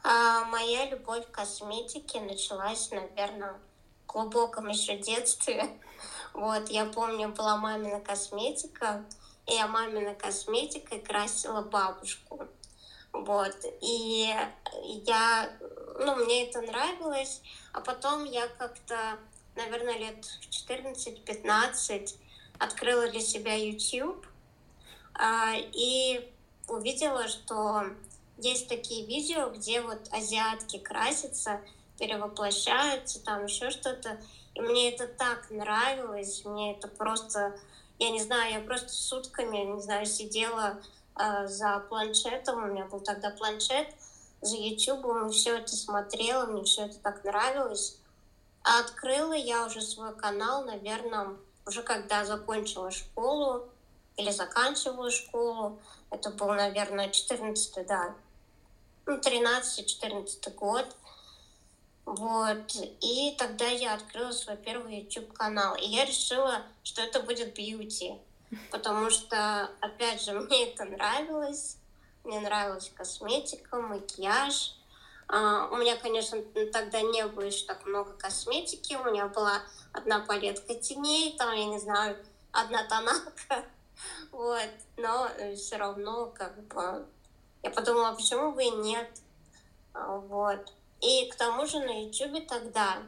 А, 0.04 0.44
моя 0.44 0.88
любовь 0.88 1.26
к 1.26 1.32
косметике 1.32 2.20
началась, 2.20 2.92
наверное, 2.92 3.54
в 4.04 4.12
глубоком 4.12 4.68
еще 4.68 4.96
детстве. 4.98 5.68
Вот, 6.32 6.68
я 6.68 6.84
помню, 6.84 7.30
была 7.30 7.56
мамина 7.56 7.98
косметика, 7.98 9.04
и 9.46 9.54
я 9.54 9.66
маминой 9.66 10.14
косметикой 10.14 11.00
красила 11.00 11.62
бабушку. 11.62 12.46
Вот, 13.24 13.56
и 13.80 14.34
я 15.06 15.50
ну, 15.98 16.16
мне 16.16 16.48
это 16.48 16.60
нравилось, 16.60 17.40
а 17.72 17.80
потом 17.80 18.24
я 18.24 18.48
как-то, 18.48 19.18
наверное, 19.54 19.98
лет 19.98 20.24
в 20.24 20.48
14-15 20.50 22.14
открыла 22.58 23.08
для 23.08 23.20
себя 23.20 23.54
YouTube 23.54 24.26
а, 25.14 25.54
и 25.56 26.30
увидела, 26.68 27.28
что 27.28 27.84
есть 28.38 28.68
такие 28.68 29.06
видео, 29.06 29.50
где 29.50 29.80
вот 29.80 30.08
азиатки 30.12 30.78
красятся, 30.78 31.60
перевоплощаются, 31.98 33.22
там 33.24 33.46
еще 33.46 33.70
что-то. 33.70 34.20
И 34.54 34.60
мне 34.60 34.92
это 34.92 35.06
так 35.06 35.50
нравилось, 35.50 36.44
мне 36.44 36.72
это 36.72 36.88
просто, 36.88 37.58
я 37.98 38.10
не 38.10 38.22
знаю, 38.22 38.54
я 38.54 38.60
просто 38.60 38.90
сутками, 38.90 39.58
не 39.58 39.80
знаю, 39.80 40.06
сидела 40.06 40.80
за 41.18 41.84
планшетом, 41.88 42.64
у 42.64 42.66
меня 42.66 42.84
был 42.84 43.00
тогда 43.00 43.30
планшет, 43.30 43.88
за 44.40 44.56
YouTube 44.56 45.04
и 45.06 45.32
все 45.32 45.58
это 45.58 45.74
смотрела, 45.74 46.46
мне 46.46 46.62
все 46.64 46.86
это 46.86 46.98
так 46.98 47.24
нравилось. 47.24 47.98
А 48.62 48.80
открыла 48.80 49.32
я 49.32 49.66
уже 49.66 49.80
свой 49.80 50.14
канал, 50.16 50.64
наверное, 50.64 51.36
уже 51.66 51.82
когда 51.82 52.24
закончила 52.24 52.90
школу 52.90 53.68
или 54.16 54.30
заканчивала 54.30 55.10
школу. 55.10 55.78
Это 56.10 56.30
был, 56.30 56.48
наверное, 56.48 57.10
14 57.10 57.86
да, 57.86 58.14
ну, 59.06 59.18
13-14 59.18 60.54
год. 60.54 60.86
Вот. 62.04 62.74
И 63.00 63.34
тогда 63.38 63.66
я 63.66 63.94
открыла 63.94 64.32
свой 64.32 64.56
первый 64.56 65.00
YouTube-канал. 65.00 65.76
И 65.76 65.86
я 65.86 66.04
решила, 66.04 66.62
что 66.82 67.02
это 67.02 67.20
будет 67.20 67.54
бьюти. 67.54 68.14
Потому 68.70 69.10
что, 69.10 69.70
опять 69.80 70.22
же, 70.22 70.32
мне 70.40 70.70
это 70.70 70.84
нравилось. 70.84 71.78
Мне 72.24 72.40
нравилась 72.40 72.90
косметика, 72.94 73.80
макияж. 73.80 74.74
Uh, 75.28 75.72
у 75.72 75.76
меня, 75.76 75.96
конечно, 75.96 76.40
тогда 76.72 77.00
не 77.00 77.26
было 77.26 77.42
еще 77.42 77.66
так 77.66 77.84
много 77.84 78.12
косметики. 78.12 78.94
У 78.94 79.04
меня 79.10 79.26
была 79.26 79.60
одна 79.92 80.20
палетка 80.20 80.74
теней, 80.74 81.36
там, 81.36 81.52
я 81.52 81.64
не 81.64 81.78
знаю, 81.78 82.16
одна 82.52 82.84
тоналка. 82.84 83.32
Вот. 84.30 84.68
Но 84.98 85.26
э, 85.38 85.54
все 85.54 85.76
равно, 85.78 86.26
как 86.26 86.62
бы, 86.66 87.06
я 87.62 87.70
подумала, 87.70 88.14
почему 88.14 88.52
бы 88.52 88.62
и 88.62 88.70
нет. 88.70 89.08
Uh, 89.94 90.20
вот. 90.26 90.72
И 91.00 91.30
к 91.30 91.34
тому 91.36 91.66
же 91.66 91.80
на 91.80 92.04
Ютубе 92.04 92.42
тогда, 92.42 92.98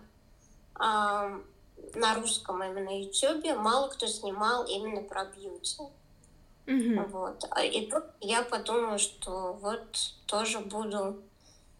на 1.94 2.14
русском 2.14 2.62
именно 2.62 3.00
Ютубе, 3.00 3.54
мало 3.54 3.88
кто 3.88 4.06
снимал 4.06 4.64
именно 4.64 5.02
про 5.02 5.24
бьюти. 5.24 5.82
Mm-hmm. 6.66 7.08
Вот. 7.08 7.44
А, 7.50 7.64
и 7.64 7.90
тут 7.90 8.04
я 8.20 8.42
подумала, 8.42 8.98
что 8.98 9.54
вот 9.54 10.12
тоже 10.26 10.60
буду 10.60 11.22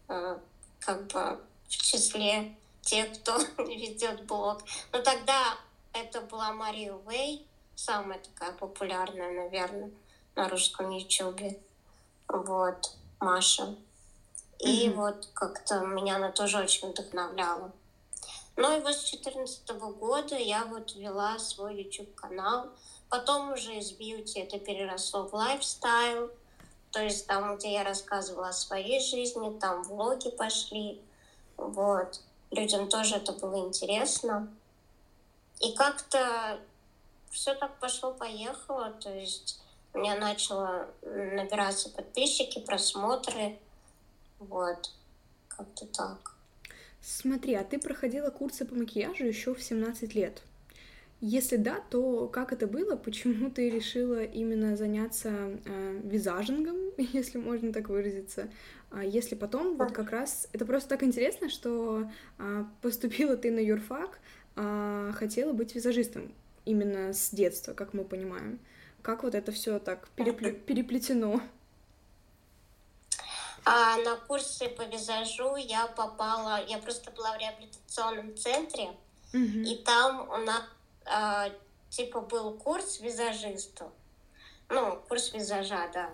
э, 0.07 0.37
как 0.79 1.05
бы 1.07 1.39
в 1.67 1.69
числе 1.69 2.55
тех, 2.81 3.13
кто 3.19 3.37
ведет 3.63 4.25
блог. 4.25 4.63
Но 4.91 5.01
тогда 5.01 5.57
это 5.93 6.21
была 6.21 6.51
Мария 6.53 6.93
Уэй, 6.93 7.45
самая 7.75 8.19
такая 8.19 8.51
популярная, 8.53 9.31
наверное, 9.43 9.91
на 10.35 10.49
русском 10.49 10.89
ютубе. 10.89 11.59
Вот, 12.27 12.95
Маша. 13.19 13.75
И 14.57 14.87
mm-hmm. 14.87 14.93
вот 14.95 15.27
как-то 15.33 15.81
меня 15.81 16.15
она 16.15 16.31
тоже 16.31 16.57
очень 16.57 16.89
вдохновляла. 16.89 17.71
Ну 18.59 18.77
и 18.77 18.81
вот 18.81 18.93
с 18.93 19.09
2014 19.09 19.69
года 19.99 20.35
я 20.35 20.65
вот 20.65 20.95
вела 20.95 21.39
свой 21.39 21.81
YouTube-канал, 21.83 22.69
Потом 23.09 23.53
уже 23.53 23.75
из 23.77 23.91
бьюти 23.91 24.39
это 24.39 24.59
переросло 24.59 25.27
в 25.27 25.33
лайфстайл, 25.33 26.29
то 26.91 27.01
есть 27.01 27.25
там, 27.25 27.57
где 27.57 27.73
я 27.73 27.83
рассказывала 27.83 28.49
о 28.49 28.53
своей 28.53 28.99
жизни, 29.01 29.57
там 29.59 29.83
влоги 29.83 30.29
пошли, 30.29 31.01
вот. 31.57 32.21
Людям 32.51 32.87
тоже 32.87 33.15
это 33.15 33.31
было 33.33 33.67
интересно. 33.67 34.47
И 35.59 35.73
как-то 35.73 36.59
все 37.29 37.53
так 37.55 37.79
пошло-поехало, 37.79 38.91
то 38.91 39.13
есть 39.13 39.59
у 39.93 39.99
меня 39.99 40.15
начало 40.15 40.87
набираться 41.01 41.89
подписчики, 41.89 42.59
просмотры, 42.59 43.59
вот, 44.37 44.91
как-то 45.47 45.87
так. 45.87 46.38
Смотри, 47.01 47.53
а 47.53 47.63
ты 47.63 47.79
проходила 47.79 48.29
курсы 48.29 48.65
по 48.65 48.75
макияжу 48.75 49.25
еще 49.25 49.53
в 49.53 49.63
17 49.63 50.15
лет. 50.15 50.41
Если 51.21 51.57
да, 51.57 51.81
то 51.89 52.27
как 52.27 52.53
это 52.53 52.65
было? 52.65 52.95
Почему 52.95 53.49
ты 53.49 53.69
решила 53.69 54.23
именно 54.23 54.77
заняться 54.77 55.29
э, 55.65 55.99
визажингом, 56.03 56.77
если 56.97 57.37
можно 57.37 57.73
так 57.73 57.89
выразиться? 57.89 58.49
А 58.89 59.03
если 59.03 59.35
потом, 59.35 59.75
вот 59.77 59.91
как 59.91 60.11
раз, 60.11 60.47
это 60.53 60.65
просто 60.65 60.89
так 60.89 61.03
интересно, 61.03 61.49
что 61.49 62.09
э, 62.37 62.63
поступила 62.81 63.35
ты 63.35 63.51
на 63.51 63.59
юрфак, 63.59 64.19
э, 64.55 65.11
хотела 65.13 65.51
быть 65.51 65.75
визажистом 65.75 66.31
именно 66.63 67.11
с 67.11 67.31
детства, 67.31 67.73
как 67.73 67.93
мы 67.93 68.05
понимаем. 68.05 68.59
Как 69.01 69.23
вот 69.23 69.35
это 69.35 69.51
все 69.51 69.79
так 69.79 70.07
перепле- 70.15 70.53
переплетено? 70.53 71.41
А 73.65 73.97
на 73.97 74.15
курсы 74.15 74.69
по 74.69 74.83
визажу 74.83 75.55
я 75.55 75.87
попала, 75.87 76.63
я 76.65 76.77
просто 76.79 77.11
была 77.11 77.33
в 77.33 77.39
реабилитационном 77.39 78.37
центре, 78.37 78.95
Мгм. 79.33 79.63
и 79.63 79.75
там 79.77 80.29
у 80.29 80.37
нас 80.37 80.63
а, 81.05 81.49
типа 81.89 82.21
был 82.21 82.53
курс 82.53 82.99
визажисту. 82.99 83.91
Ну, 84.69 85.01
курс 85.07 85.33
визажа, 85.33 85.89
да. 85.93 86.09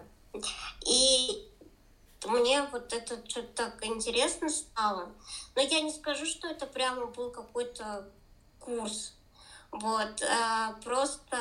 И 0.86 1.50
мне 2.26 2.64
вот 2.72 2.92
это 2.94 3.18
что-то 3.30 3.48
так 3.54 3.86
интересно 3.86 4.50
стало. 4.50 5.12
Но 5.56 5.62
я 5.62 5.82
не 5.82 5.92
скажу, 5.92 6.26
что 6.26 6.48
это 6.48 6.66
прямо 6.66 7.06
был 7.08 7.32
какой-то 7.32 8.10
курс. 8.60 9.14
Вот. 9.72 10.22
а, 10.24 10.74
Просто 10.84 11.38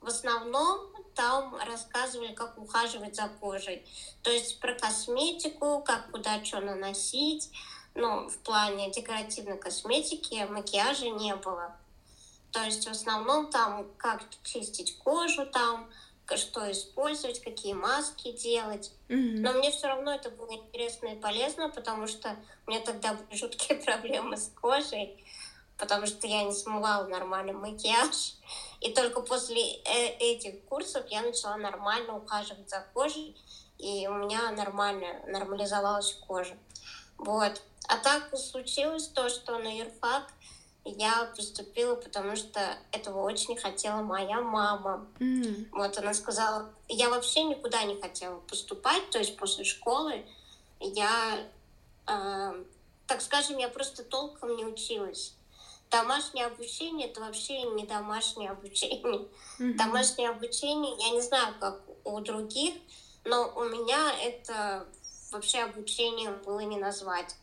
в 0.00 0.06
основном 0.06 0.92
там 1.18 1.52
рассказывали, 1.66 2.32
как 2.32 2.56
ухаживать 2.56 3.16
за 3.16 3.28
кожей. 3.40 3.84
То 4.22 4.30
есть 4.30 4.60
про 4.60 4.74
косметику, 4.74 5.82
как 5.84 6.12
куда 6.12 6.44
что 6.44 6.60
наносить. 6.60 7.50
Ну, 7.96 8.28
в 8.28 8.38
плане 8.38 8.92
декоративной 8.92 9.58
косметики 9.58 10.46
макияжа 10.48 11.10
не 11.10 11.34
было. 11.34 11.76
То 12.52 12.62
есть 12.62 12.86
в 12.86 12.90
основном 12.92 13.50
там 13.50 13.88
как 13.96 14.22
чистить 14.44 14.96
кожу, 14.98 15.44
там 15.46 15.90
что 16.36 16.70
использовать, 16.70 17.42
какие 17.42 17.72
маски 17.72 18.30
делать. 18.30 18.92
Мгм. 19.08 19.42
Но 19.42 19.54
мне 19.54 19.72
все 19.72 19.88
равно 19.88 20.14
это 20.14 20.30
было 20.30 20.52
интересно 20.52 21.08
и 21.08 21.16
полезно, 21.18 21.68
потому 21.68 22.06
что 22.06 22.36
у 22.66 22.70
меня 22.70 22.80
тогда 22.80 23.14
были 23.14 23.36
жуткие 23.36 23.78
проблемы 23.84 24.36
с 24.36 24.52
кожей, 24.60 25.24
потому 25.78 26.06
что 26.06 26.26
я 26.26 26.42
не 26.42 26.52
смывала 26.52 27.06
нормальный 27.06 27.52
макияж. 27.52 28.34
И 28.80 28.92
только 28.92 29.20
после 29.22 29.62
э- 29.62 30.16
этих 30.18 30.64
курсов 30.64 31.04
я 31.08 31.22
начала 31.22 31.56
нормально 31.56 32.16
ухаживать 32.16 32.68
за 32.68 32.84
кожей, 32.92 33.36
и 33.78 34.06
у 34.08 34.14
меня 34.14 34.50
нормально 34.50 35.20
нормализовалась 35.26 36.18
кожа. 36.26 36.56
Вот. 37.16 37.62
А 37.88 37.96
так 37.96 38.36
случилось 38.36 39.08
то, 39.08 39.28
что 39.28 39.58
на 39.58 39.68
юрфак 39.68 40.24
я 40.84 41.30
поступила, 41.36 41.94
потому 41.94 42.36
что 42.36 42.60
этого 42.92 43.22
очень 43.22 43.56
хотела 43.56 44.02
моя 44.02 44.40
мама. 44.40 45.06
М. 45.20 45.68
Вот 45.72 45.96
она 45.98 46.14
сказала, 46.14 46.70
я 46.88 47.08
вообще 47.08 47.44
никуда 47.44 47.82
не 47.84 48.00
хотела 48.00 48.40
поступать, 48.40 49.10
то 49.10 49.18
есть 49.18 49.36
после 49.36 49.64
школы 49.64 50.24
я, 50.80 51.46
э, 52.06 52.64
так 53.06 53.20
скажем, 53.22 53.58
я 53.58 53.68
просто 53.68 54.02
толком 54.02 54.56
не 54.56 54.64
училась. 54.64 55.34
Домашнее 55.90 56.46
обучение 56.46 57.08
это 57.08 57.20
вообще 57.20 57.62
не 57.62 57.86
домашнее 57.86 58.50
обучение. 58.50 59.28
Мгм. 59.58 59.76
Домашнее 59.76 60.30
обучение, 60.30 60.94
я 60.98 61.10
не 61.10 61.20
знаю, 61.20 61.54
как 61.58 61.80
у 62.04 62.20
других, 62.20 62.74
но 63.24 63.52
у 63.56 63.64
меня 63.64 64.14
это 64.20 64.86
вообще 65.32 65.60
обучением 65.60 66.40
было 66.44 66.60
не 66.60 66.78
назвать. 66.78 67.34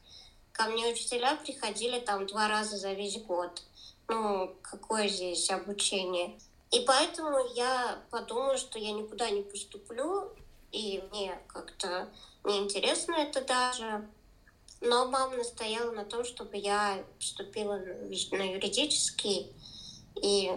Ко 0.52 0.66
мне 0.66 0.88
учителя 0.88 1.36
приходили 1.36 2.00
там 2.00 2.28
два 2.28 2.48
раза 2.48 2.78
за 2.78 2.94
весь 2.94 3.22
год. 3.24 3.62
Ну, 4.08 4.56
какое 4.62 5.08
здесь 5.08 5.50
обучение? 5.50 6.40
И 6.72 6.82
поэтому 6.82 7.40
я 7.56 8.00
подумала, 8.10 8.58
что 8.58 8.80
я 8.80 8.92
никуда 8.92 9.30
не 9.30 9.42
поступлю, 9.42 10.32
и 10.72 11.04
мне 11.12 11.40
как-то 11.48 12.10
неинтересно 12.44 13.14
это 13.16 13.42
даже. 13.42 14.08
Но 14.86 15.08
мама 15.08 15.38
настояла 15.38 15.92
на 15.92 16.06
том, 16.06 16.24
чтобы 16.24 16.58
я 16.58 17.04
поступила 17.18 17.78
на 17.78 18.54
юридический, 18.54 19.52
и 20.22 20.52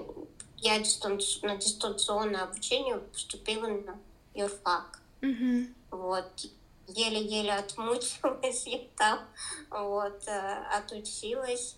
я 0.58 0.78
на 0.78 1.56
дистанционное 1.56 2.42
обучение 2.42 2.98
поступила 2.98 3.66
на 3.68 3.98
юрфак. 4.34 5.00
Мгм. 5.22 5.74
Вот. 5.90 6.26
Еле-еле 6.86 7.52
отмучилась 7.52 8.66
я 8.66 8.80
там, 8.96 9.20
вот, 9.70 10.26
э, 10.26 10.64
отучилась. 10.72 11.76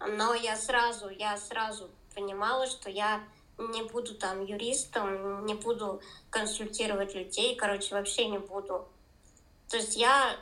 Но 0.00 0.32
я 0.34 0.56
сразу, 0.56 1.10
я 1.10 1.36
сразу 1.36 1.90
понимала, 2.14 2.66
что 2.66 2.88
я 2.88 3.22
не 3.58 3.82
буду 3.82 4.14
там 4.14 4.42
юристом, 4.42 5.44
не 5.44 5.54
буду 5.54 6.00
консультировать 6.30 7.14
людей, 7.14 7.54
короче, 7.56 7.94
вообще 7.94 8.26
не 8.28 8.38
буду. 8.38 8.88
То 9.68 9.76
есть 9.76 9.96
я 9.96 10.36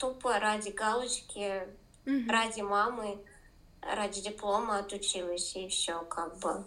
тупо 0.00 0.38
ради 0.40 0.70
галочки, 0.70 1.68
Мгм. 2.06 2.30
ради 2.30 2.62
мамы, 2.62 3.18
ради 3.82 4.22
диплома 4.22 4.78
отучилась, 4.78 5.54
и 5.54 5.68
все, 5.68 6.00
как 6.00 6.38
бы. 6.38 6.64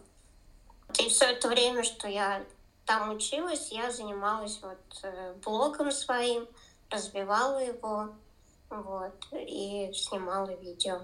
И 1.00 1.10
все 1.10 1.26
это 1.26 1.50
время, 1.50 1.84
что 1.84 2.08
я 2.08 2.46
там 2.86 3.16
училась, 3.16 3.72
я 3.72 3.92
занималась 3.92 4.60
вот 4.62 5.00
э, 5.04 5.34
блогом 5.44 5.92
своим, 5.92 6.48
развивала 6.90 7.58
его, 7.58 8.14
вот, 8.70 9.26
и 9.34 9.92
снимала 9.94 10.54
видео. 10.56 11.02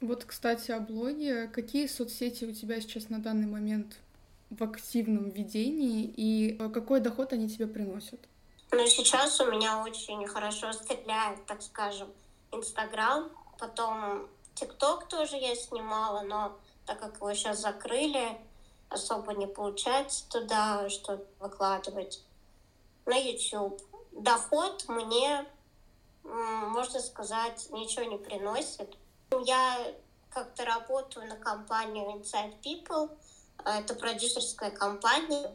Вот, 0.00 0.24
кстати, 0.24 0.70
о 0.72 0.80
блоге. 0.80 1.46
Какие 1.48 1.86
соцсети 1.86 2.44
у 2.44 2.52
тебя 2.52 2.80
сейчас 2.80 3.08
на 3.08 3.18
данный 3.18 3.46
момент 3.46 3.96
в 4.50 4.62
активном 4.62 5.30
ведении 5.30 6.04
и 6.04 6.56
э, 6.58 6.68
какой 6.68 7.00
доход 7.00 7.32
они 7.32 7.48
тебе 7.48 7.66
приносят? 7.66 8.20
Но 8.72 8.86
сейчас 8.86 9.40
у 9.40 9.50
меня 9.50 9.82
очень 9.82 10.26
хорошо 10.26 10.72
стреляет, 10.72 11.46
так 11.46 11.62
скажем, 11.62 12.12
Инстаграм, 12.52 13.30
потом 13.58 14.28
ТикТок 14.54 15.08
тоже 15.08 15.36
я 15.36 15.54
снимала, 15.54 16.22
но 16.22 16.56
так 16.84 17.00
как 17.00 17.16
его 17.16 17.32
сейчас 17.34 17.60
закрыли, 17.60 18.38
особо 18.88 19.34
не 19.34 19.46
получается 19.46 20.28
туда 20.28 20.88
что-то 20.88 21.24
выкладывать. 21.40 22.22
На 23.04 23.16
YouTube. 23.16 23.80
Доход 24.12 24.84
мне, 24.88 25.46
можно 26.22 27.00
сказать, 27.00 27.68
ничего 27.70 28.04
не 28.04 28.16
приносит. 28.16 28.96
Я 29.44 29.94
как-то 30.30 30.64
работаю 30.64 31.26
на 31.28 31.36
компанию 31.36 32.18
Inside 32.18 32.60
People. 32.62 33.16
а 33.64 33.80
Это 33.80 33.94
продюсерская 33.94 34.70
компания. 34.70 35.52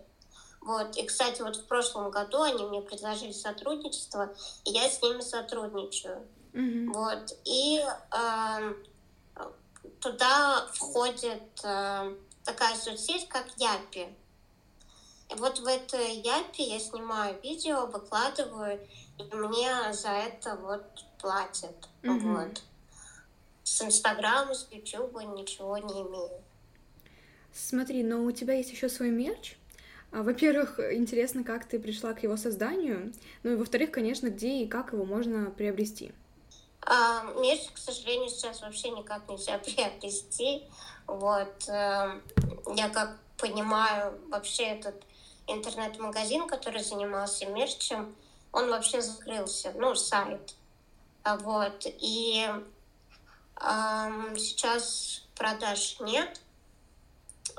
Вот. 0.62 0.96
И, 0.96 1.06
кстати, 1.06 1.42
вот 1.42 1.56
в 1.56 1.66
прошлом 1.66 2.12
году 2.12 2.42
они 2.42 2.64
мне 2.66 2.82
предложили 2.82 3.32
сотрудничество, 3.32 4.34
и 4.64 4.72
я 4.72 4.90
с 4.90 5.02
ними 5.02 5.22
сотрудничаю. 5.22 6.28
Мгм. 6.54 6.94
Вот. 6.94 7.38
И 7.46 7.80
эм, 7.80 8.78
туда 10.00 10.68
входит 10.74 11.44
э, 11.64 12.16
такая 12.44 12.76
соцсеть, 12.76 13.28
как 13.28 13.48
Япи. 13.58 14.08
И 15.30 15.36
вот 15.36 15.60
в 15.60 15.66
этой 15.66 16.16
Япи 16.18 16.62
я 16.62 16.80
снимаю 16.80 17.40
видео, 17.42 17.88
выкладываю, 17.88 18.80
и 19.18 19.36
мне 19.36 19.94
за 19.94 20.10
это 20.10 20.56
вот 20.58 21.06
платят. 21.20 21.90
Мгм. 22.04 22.36
Вот. 22.36 22.62
С 23.64 23.82
Инстаграма, 23.82 24.54
с 24.54 24.68
Ютуба 24.72 25.24
ничего 25.24 25.78
не 25.78 26.02
имею. 26.02 26.42
Смотри, 27.54 28.04
но 28.04 28.24
у 28.24 28.32
тебя 28.32 28.56
есть 28.56 28.72
еще 28.72 28.90
свой 28.90 29.10
мерч. 29.10 29.56
А, 30.12 30.24
Во-первых, 30.24 30.80
интересно, 30.80 31.44
как 31.44 31.66
ты 31.66 31.80
пришла 31.80 32.14
к 32.14 32.24
его 32.24 32.38
созданию. 32.38 33.14
Ну 33.44 33.52
и 33.52 33.56
во-вторых, 33.56 33.92
конечно, 33.92 34.28
где 34.28 34.64
и 34.64 34.68
как 34.68 34.94
его 34.94 35.06
можно 35.06 35.50
приобрести. 35.52 36.12
А, 36.82 37.24
мерч, 37.40 37.70
к 37.74 37.78
сожалению, 37.78 38.30
сейчас 38.30 38.62
вообще 38.62 38.90
никак 38.90 39.28
нельзя 39.30 39.58
приобрести. 39.66 40.64
Вот. 41.08 41.68
э, 41.70 42.20
Я 42.76 42.90
как 42.90 43.18
понимаю, 43.38 44.20
вообще 44.30 44.64
этот 44.64 44.96
интернет-магазин, 45.48 46.48
который 46.48 46.84
занимался 46.84 47.46
мерчем, 47.48 48.16
он 48.52 48.70
вообще 48.70 49.02
закрылся, 49.02 49.74
ну, 49.76 49.96
сайт. 49.96 50.56
А 51.24 51.38
Вот. 51.38 51.86
И 51.86 52.48
ам, 53.56 54.36
сейчас 54.38 55.24
продаж 55.36 55.98
нет. 56.00 56.42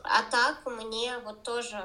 А 0.02 0.22
так 0.30 0.66
мне 0.66 1.18
вот 1.18 1.42
тоже 1.42 1.84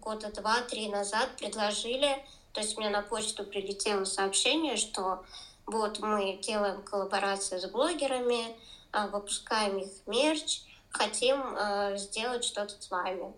года 0.00 0.30
два-три 0.32 0.88
назад 0.88 1.36
предложили, 1.36 2.24
то 2.52 2.60
есть 2.60 2.76
мне 2.76 2.90
на 2.90 3.02
почту 3.02 3.44
прилетело 3.44 4.04
сообщение, 4.04 4.76
что 4.76 5.24
вот 5.66 6.00
мы 6.00 6.38
делаем 6.42 6.82
коллаборации 6.82 7.58
с 7.58 7.66
блогерами, 7.66 8.56
а, 8.90 9.08
выпускаем 9.08 9.78
их 9.78 9.90
мерч, 10.06 10.62
хотим 10.90 11.40
э, 11.56 11.96
сделать 11.98 12.44
что-то 12.44 12.80
с 12.80 12.90
вами. 12.90 13.34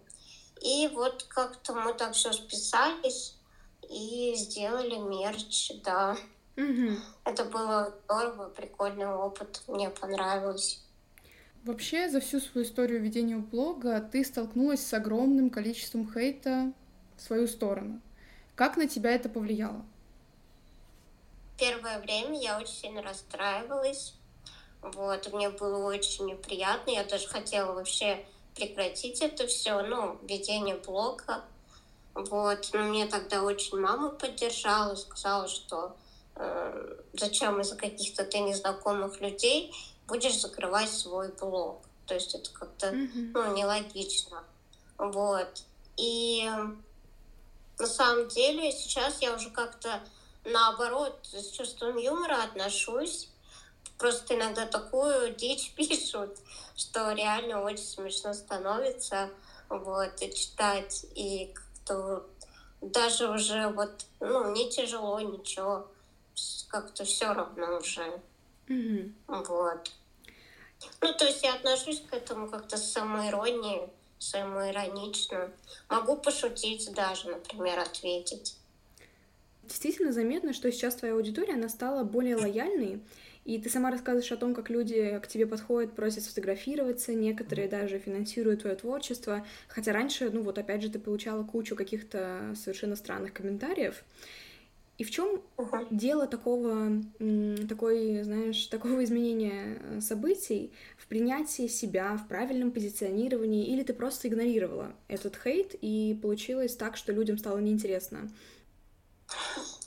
И 0.61 0.89
вот 0.89 1.25
как-то 1.25 1.75
мы 1.75 1.95
так 1.95 2.13
все 2.13 2.33
списались 2.33 3.35
и 3.89 4.35
сделали 4.37 4.97
мерч, 4.97 5.73
да. 5.83 6.17
Мгм. 6.57 7.03
Это 7.25 7.45
было 7.45 7.95
здорово, 8.05 8.49
прикольный 8.51 9.09
опыт, 9.09 9.63
мне 9.67 9.91
понравилось. 9.91 10.83
Вообще, 11.65 12.09
за 12.09 12.21
всю 12.21 12.41
свою 12.41 12.67
историю 12.67 13.03
ведения 13.03 13.37
блога 13.37 14.01
ты 14.01 14.25
столкнулась 14.25 14.85
с 14.85 14.95
огромным 14.95 15.51
количеством 15.51 16.11
хейта 16.11 16.73
в 17.19 17.23
свою 17.23 17.47
сторону. 17.47 18.01
Как 18.55 18.79
на 18.79 18.89
тебя 18.89 19.11
это 19.11 19.29
повлияло? 19.29 19.85
Первое 21.59 22.01
время 22.01 22.41
я 22.41 22.59
очень 22.59 22.75
сильно 22.75 23.03
расстраивалась. 23.03 24.15
Вот, 24.81 25.31
мне 25.35 25.51
было 25.51 25.85
очень 25.85 26.25
неприятно. 26.27 26.93
Я 26.93 27.05
даже 27.05 27.29
хотела 27.29 27.75
вообще 27.75 28.25
прекратить 28.55 29.21
это 29.21 29.47
все, 29.47 29.83
ну, 29.83 30.19
ведение 30.23 30.77
блога. 30.77 31.45
Вот, 32.15 32.71
но 32.73 32.85
мне 32.85 33.07
тогда 33.07 33.43
очень 33.43 33.79
мама 33.79 34.09
поддержала, 34.09 34.95
сказала, 34.95 35.47
что 35.49 35.97
э, 36.37 36.97
зачем 37.13 37.61
из-за 37.61 37.77
каких-то 37.77 38.25
ты 38.25 38.39
незнакомых 38.39 39.21
людей 39.21 39.73
будешь 40.11 40.41
закрывать 40.41 40.91
свой 40.91 41.33
блог. 41.33 41.83
То 42.07 42.15
есть 42.15 42.35
это 42.35 42.51
как-то, 42.51 42.89
mm-hmm. 42.89 43.31
ну, 43.33 43.55
нелогично. 43.55 44.43
Вот. 44.99 45.63
И 45.97 46.51
на 47.79 47.87
самом 47.87 48.29
деле 48.29 48.73
сейчас 48.73 49.23
я 49.23 49.35
уже 49.35 49.51
как-то 49.51 50.03
наоборот 50.45 51.19
с 51.23 51.51
чувством 51.53 51.97
юмора 51.97 52.43
отношусь. 52.43 53.31
Просто 53.97 54.35
иногда 54.35 54.67
такую 54.67 55.35
дичь 55.37 55.73
пишут, 55.75 56.37
что 56.77 57.13
реально 57.13 57.63
очень 57.63 57.85
смешно 57.85 58.35
становится 58.35 59.31
вот, 59.69 60.21
и 60.21 60.35
читать. 60.35 61.07
И 61.15 61.55
как-то 61.55 62.27
даже 62.81 63.31
уже 63.31 63.69
вот, 63.69 64.05
ну, 64.19 64.53
не 64.53 64.69
тяжело, 64.69 65.21
ничего. 65.21 65.87
Как-то 66.69 67.05
все 67.05 67.33
равно 67.33 67.79
уже. 67.79 68.21
Mm-hmm. 68.67 69.13
Вот. 69.47 69.91
Ну, 71.01 71.13
то 71.13 71.25
есть 71.25 71.43
я 71.43 71.55
отношусь 71.55 72.01
к 72.01 72.13
этому 72.15 72.49
как-то 72.49 72.77
с 72.77 72.93
самоиронией, 72.93 73.89
самоиронично. 74.19 75.51
Могу 75.89 76.17
пошутить 76.17 76.93
даже, 76.93 77.29
например, 77.29 77.79
ответить. 77.79 78.57
Действительно 79.63 80.13
заметно, 80.13 80.53
что 80.53 80.71
сейчас 80.73 80.97
твоя 80.97 81.15
аудитория, 81.15 81.55
она 81.55 81.69
стала 81.69 82.03
более 82.03 82.37
лояльной, 82.37 83.01
и 83.45 83.59
ты 83.59 83.71
сама 83.71 83.91
рассказываешь 83.91 84.33
о 84.33 84.37
том, 84.37 84.55
как 84.55 84.69
люди 84.69 85.19
к 85.23 85.29
тебе 85.29 85.47
подходят, 85.47 85.95
просят 85.95 86.25
сфотографироваться, 86.25 87.15
некоторые 87.15 87.69
даже 87.69 87.99
финансируют 87.99 88.63
твое 88.63 88.77
творчество, 88.77 89.47
хотя 89.69 89.93
раньше, 89.93 90.29
ну 90.31 90.43
вот 90.43 90.59
опять 90.59 90.83
же, 90.83 90.91
ты 90.91 90.99
получала 90.99 91.45
кучу 91.45 91.77
каких-то 91.77 92.55
совершенно 92.61 92.97
странных 92.97 93.33
комментариев. 93.33 94.05
И 95.01 95.03
в 95.03 95.11
чем 95.11 95.41
uh-huh. 95.57 95.87
дело 95.91 96.27
такого, 96.27 96.91
такой, 97.67 98.23
знаешь, 98.23 98.67
такого 98.67 99.03
изменения 99.03 99.79
э, 99.81 100.01
событий 100.03 100.75
в 100.99 101.07
принятии 101.07 101.69
себя, 101.69 102.19
в 102.19 102.29
правильном 102.29 102.71
позиционировании, 102.71 103.65
или 103.65 103.83
ты 103.83 103.95
просто 103.95 104.29
игнорировала 104.29 104.93
этот 105.09 105.39
хейт 105.43 105.75
и 105.81 106.19
получилось 106.21 106.77
так, 106.77 106.99
что 106.99 107.13
людям 107.13 107.39
стало 107.39 107.61
неинтересно? 107.61 108.31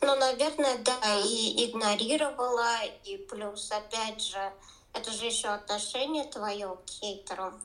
Ну, 0.01 0.15
наверное, 0.15 0.79
да, 0.83 1.21
и 1.23 1.69
игнорировала, 1.69 2.83
и 3.05 3.17
плюс, 3.17 3.71
опять 3.71 4.19
же, 4.19 4.39
это 4.95 5.11
же 5.11 5.27
еще 5.27 5.49
отношение 5.49 6.23
твое 6.23 6.75
к 6.87 6.89
хейтерам 6.89 7.61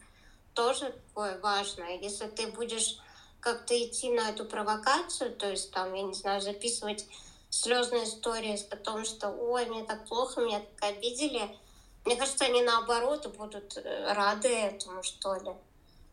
тоже 0.52 0.92
такое 1.08 1.38
важное. 1.40 1.96
Если 1.96 2.26
ты 2.26 2.48
будешь 2.48 2.98
как-то 3.40 3.72
идти 3.74 4.10
на 4.10 4.28
эту 4.28 4.44
провокацию, 4.44 5.34
то 5.34 5.48
есть 5.50 5.70
там, 5.70 5.94
я 5.94 6.02
не 6.02 6.12
знаю, 6.12 6.42
записывать 6.42 7.06
слезные 7.50 8.04
истории 8.04 8.58
о 8.70 8.76
том, 8.76 9.04
что 9.04 9.30
ой, 9.30 9.66
мне 9.66 9.84
так 9.84 10.06
плохо, 10.06 10.40
меня 10.40 10.60
так 10.60 10.90
обидели. 10.90 11.56
Мне 12.04 12.16
кажется, 12.16 12.44
они 12.44 12.62
наоборот 12.62 13.26
будут 13.36 13.76
э, 13.76 14.12
рады 14.12 14.48
этому, 14.48 15.02
что 15.02 15.34
ли. 15.34 15.52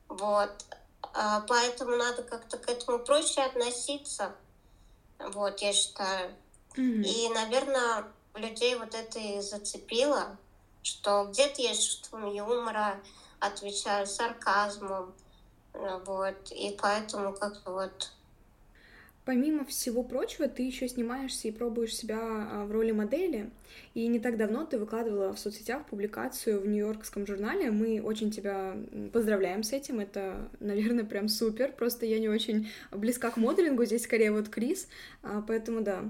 Вот. 0.07 0.51
А, 1.13 1.41
поэтому 1.47 1.95
надо 1.95 2.23
как-то 2.23 2.57
к 2.57 2.69
этому 2.69 2.99
проще 2.99 3.41
относиться. 3.41 4.35
Вот, 5.19 5.59
я 5.61 5.73
считаю. 5.73 6.35
Mm-hmm. 6.75 7.03
И, 7.03 7.29
наверное, 7.29 8.05
людей 8.33 8.75
вот 8.75 8.93
это 8.93 9.19
и 9.19 9.39
зацепило, 9.39 10.37
что 10.83 11.25
где-то 11.25 11.61
есть 11.61 11.85
чувство 11.85 12.17
юмора, 12.27 12.99
отвечаю 13.39 14.07
сарказмом, 14.07 15.13
вот, 16.05 16.51
и 16.51 16.77
поэтому 16.81 17.33
как-то 17.33 17.71
вот 17.71 18.11
Помимо 19.25 19.65
всего 19.65 20.03
прочего, 20.03 20.47
ты 20.47 20.61
еще 20.61 20.87
снимаешься 20.87 21.47
и 21.47 21.51
пробуешь 21.51 21.95
себя 21.95 22.19
а, 22.21 22.65
в 22.65 22.71
роли 22.71 22.91
модели. 22.91 23.49
И 23.95 24.05
не 24.05 24.19
так 24.19 24.37
давно 24.37 24.65
ты 24.65 24.77
выкладывала 24.77 25.33
в 25.33 25.39
соцсетях 25.39 25.87
публикацию 25.87 26.61
в 26.61 26.67
Нью-Йоркском 26.67 27.25
журнале. 27.25 27.71
Мы 27.71 27.99
очень 28.03 28.29
тебя 28.29 28.77
поздравляем 29.11 29.63
с 29.63 29.73
этим. 29.73 29.99
Это, 29.99 30.47
наверное, 30.59 31.05
прям 31.05 31.27
супер. 31.27 31.71
Просто 31.71 32.05
я 32.05 32.19
не 32.19 32.29
очень 32.29 32.69
близка 32.91 33.31
к 33.31 33.37
моделингу. 33.37 33.83
Здесь 33.85 34.03
скорее 34.03 34.31
вот 34.31 34.49
Крис. 34.49 34.87
А, 35.23 35.41
поэтому 35.41 35.81
да. 35.81 36.03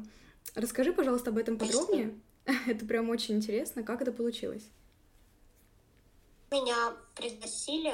Расскажи, 0.53 0.91
пожалуйста, 0.91 1.29
об 1.29 1.37
этом 1.37 1.57
подробнее. 1.57 2.13
Это 2.67 2.85
прям 2.85 3.09
очень 3.09 3.35
интересно. 3.35 3.83
Как 3.83 4.01
это 4.01 4.11
получилось? 4.11 4.63
Меня 6.51 6.93
пригласили 7.15 7.93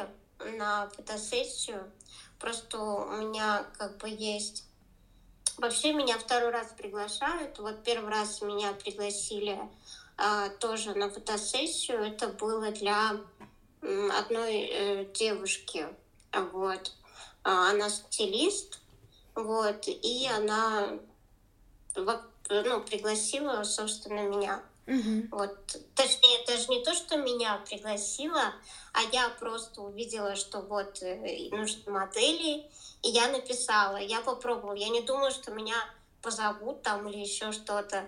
на 0.58 0.90
фотосессию. 0.90 1.92
Просто 2.40 2.80
у 2.82 3.30
меня 3.30 3.68
как 3.78 3.98
бы 3.98 4.10
есть 4.10 4.66
Вообще 5.58 5.94
меня 5.94 6.18
второй 6.18 6.52
раз 6.52 6.68
приглашают. 6.78 7.60
Вот 7.60 7.84
первый 7.84 8.10
раз 8.10 8.42
меня 8.42 8.74
пригласили 8.74 9.60
а, 10.18 10.50
тоже 10.50 10.94
на 10.96 11.10
фотосессию. 11.10 12.04
Это 12.04 12.28
было 12.28 12.72
для 12.72 13.18
одной 13.82 14.70
э, 14.72 15.06
девушки. 15.14 15.88
Вот. 16.34 16.94
А, 17.44 17.72
она 17.72 17.90
стилист. 17.90 18.80
Вот. 19.36 19.88
И 19.88 20.28
она 20.28 21.00
ну, 21.96 22.82
пригласила, 22.82 23.64
собственно, 23.64 24.28
меня. 24.28 24.64
Mm-hmm. 24.88 25.28
Вот, 25.32 25.78
точнее, 25.96 26.46
даже 26.48 26.68
не 26.70 26.84
то, 26.84 26.94
что 26.94 27.18
меня 27.18 27.62
пригласила, 27.70 28.54
а 28.94 29.02
я 29.12 29.30
просто 29.30 29.82
увидела, 29.82 30.36
что 30.36 30.62
вот 30.62 31.02
э, 31.02 31.50
нужны 31.52 31.92
модели, 31.92 32.70
и 33.04 33.10
я 33.10 33.28
написала, 33.30 33.98
я 33.98 34.22
попробовала. 34.22 34.76
Я 34.76 34.90
не 34.90 35.02
думала, 35.02 35.32
что 35.32 35.52
меня 35.52 35.76
позовут 36.22 36.82
там 36.84 37.08
или 37.08 37.20
еще 37.20 37.52
что-то. 37.52 38.08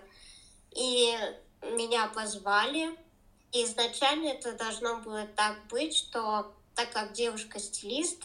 И 0.72 1.16
меня 1.62 2.08
позвали. 2.08 2.96
И 3.52 3.64
изначально 3.64 4.28
это 4.28 4.52
должно 4.52 4.98
было 4.98 5.26
так 5.36 5.66
быть, 5.68 5.96
что 5.96 6.54
так 6.74 6.92
как 6.92 7.12
девушка-стилист, 7.12 8.22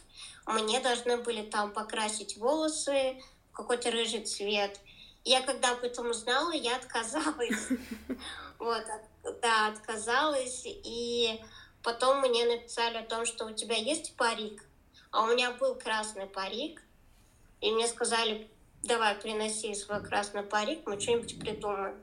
мне 0.47 0.79
должны 0.79 1.17
были 1.17 1.43
там 1.43 1.71
покрасить 1.71 2.37
волосы 2.37 3.21
в 3.51 3.55
какой-то 3.55 3.91
рыжий 3.91 4.25
цвет. 4.25 4.79
Я 5.25 5.41
когда 5.41 5.71
об 5.71 5.83
этом 5.83 6.09
узнала, 6.09 6.51
я 6.51 6.75
отказалась. 6.77 7.67
Вот, 8.59 8.83
да, 9.41 9.67
отказалась. 9.67 10.63
И 10.65 11.41
потом 11.81 12.19
мне 12.19 12.43
написали 12.43 12.97
о 12.97 13.05
том, 13.05 13.25
что 13.25 13.45
у 13.45 13.53
тебя 13.53 13.77
есть 13.77 14.17
парик. 14.17 14.65
А 15.11 15.23
у 15.23 15.27
меня 15.27 15.51
был 15.51 15.75
красный 15.75 16.27
парик, 16.27 16.81
и 17.61 17.71
мне 17.71 17.87
сказали, 17.87 18.49
давай, 18.83 19.15
приноси 19.15 19.73
свой 19.73 20.03
красный 20.03 20.43
парик, 20.43 20.85
мы 20.85 20.99
что-нибудь 20.99 21.39
придумаем. 21.39 21.95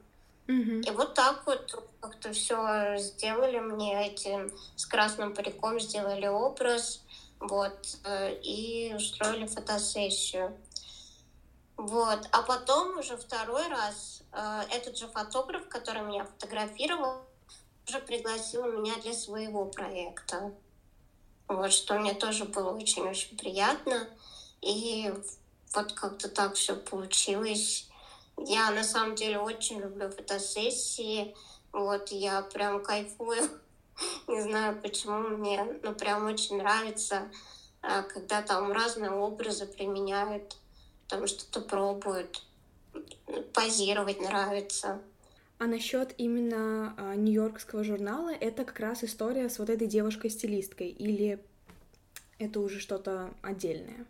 И 0.48 0.90
вот 0.90 1.14
так 1.14 1.46
вот 1.46 1.72
как-то 2.00 2.32
все 2.32 2.96
сделали 2.98 3.58
мне 3.58 4.06
этим 4.06 4.52
с 4.76 4.86
красным 4.86 5.34
париком, 5.34 5.80
сделали 5.80 6.26
образ, 6.26 7.02
вот, 7.40 7.96
э, 8.04 8.40
и 8.42 8.94
устроили 8.94 9.46
фотосессию. 9.46 10.56
Вот. 11.76 12.26
А 12.32 12.42
потом 12.42 12.98
уже 12.98 13.16
второй 13.16 13.68
раз 13.68 14.22
э, 14.32 14.62
этот 14.70 14.96
же 14.96 15.08
фотограф, 15.08 15.68
который 15.68 16.02
меня 16.02 16.24
фотографировал, 16.24 17.26
уже 17.86 18.00
пригласил 18.00 18.64
меня 18.64 18.94
для 19.02 19.12
своего 19.12 19.66
проекта. 19.66 20.52
Вот, 21.48 21.72
что 21.72 21.98
мне 21.98 22.14
тоже 22.14 22.44
было 22.44 22.70
очень-очень 22.70 23.36
приятно. 23.36 24.08
И 24.62 25.12
вот 25.74 25.92
как-то 25.92 26.28
так 26.28 26.54
все 26.54 26.74
получилось. 26.74 27.88
Я 28.38 28.70
на 28.70 28.82
самом 28.82 29.14
деле 29.14 29.38
очень 29.38 29.80
люблю 29.80 30.10
фотосессии. 30.10 31.34
Вот, 31.72 32.08
я 32.08 32.42
прям 32.42 32.82
кайфую. 32.82 33.48
Не 34.26 34.40
знаю, 34.42 34.80
почему 34.80 35.20
мне, 35.28 35.64
ну, 35.82 35.94
прям 35.94 36.26
очень 36.26 36.58
нравится, 36.58 37.30
а, 37.82 38.02
когда 38.02 38.42
там 38.42 38.72
разные 38.72 39.10
образы 39.10 39.66
применяют, 39.66 40.56
там 41.08 41.26
что-то 41.26 41.60
пробуют. 41.60 42.42
Позировать 43.54 44.20
нравится. 44.20 45.00
А 45.58 45.66
насчет 45.66 46.14
именно 46.18 46.94
а, 46.98 47.14
нью-йоркского 47.14 47.82
журнала, 47.82 48.30
это 48.30 48.64
как 48.64 48.78
раз 48.80 49.04
история 49.04 49.48
с 49.48 49.58
вот 49.58 49.70
этой 49.70 49.86
девушкой-стилисткой, 49.86 50.88
или 50.88 51.42
это 52.38 52.60
уже 52.60 52.78
что-то 52.78 53.32
отдельное? 53.42 54.06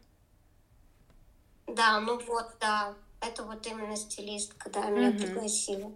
Да, 1.68 2.00
ну 2.00 2.18
вот, 2.18 2.56
да. 2.60 2.94
Это 3.20 3.42
вот 3.44 3.66
именно 3.66 3.96
стилистка, 3.96 4.70
да, 4.70 4.90
меня 4.90 5.10
Мгм. 5.10 5.18
пригласила. 5.18 5.92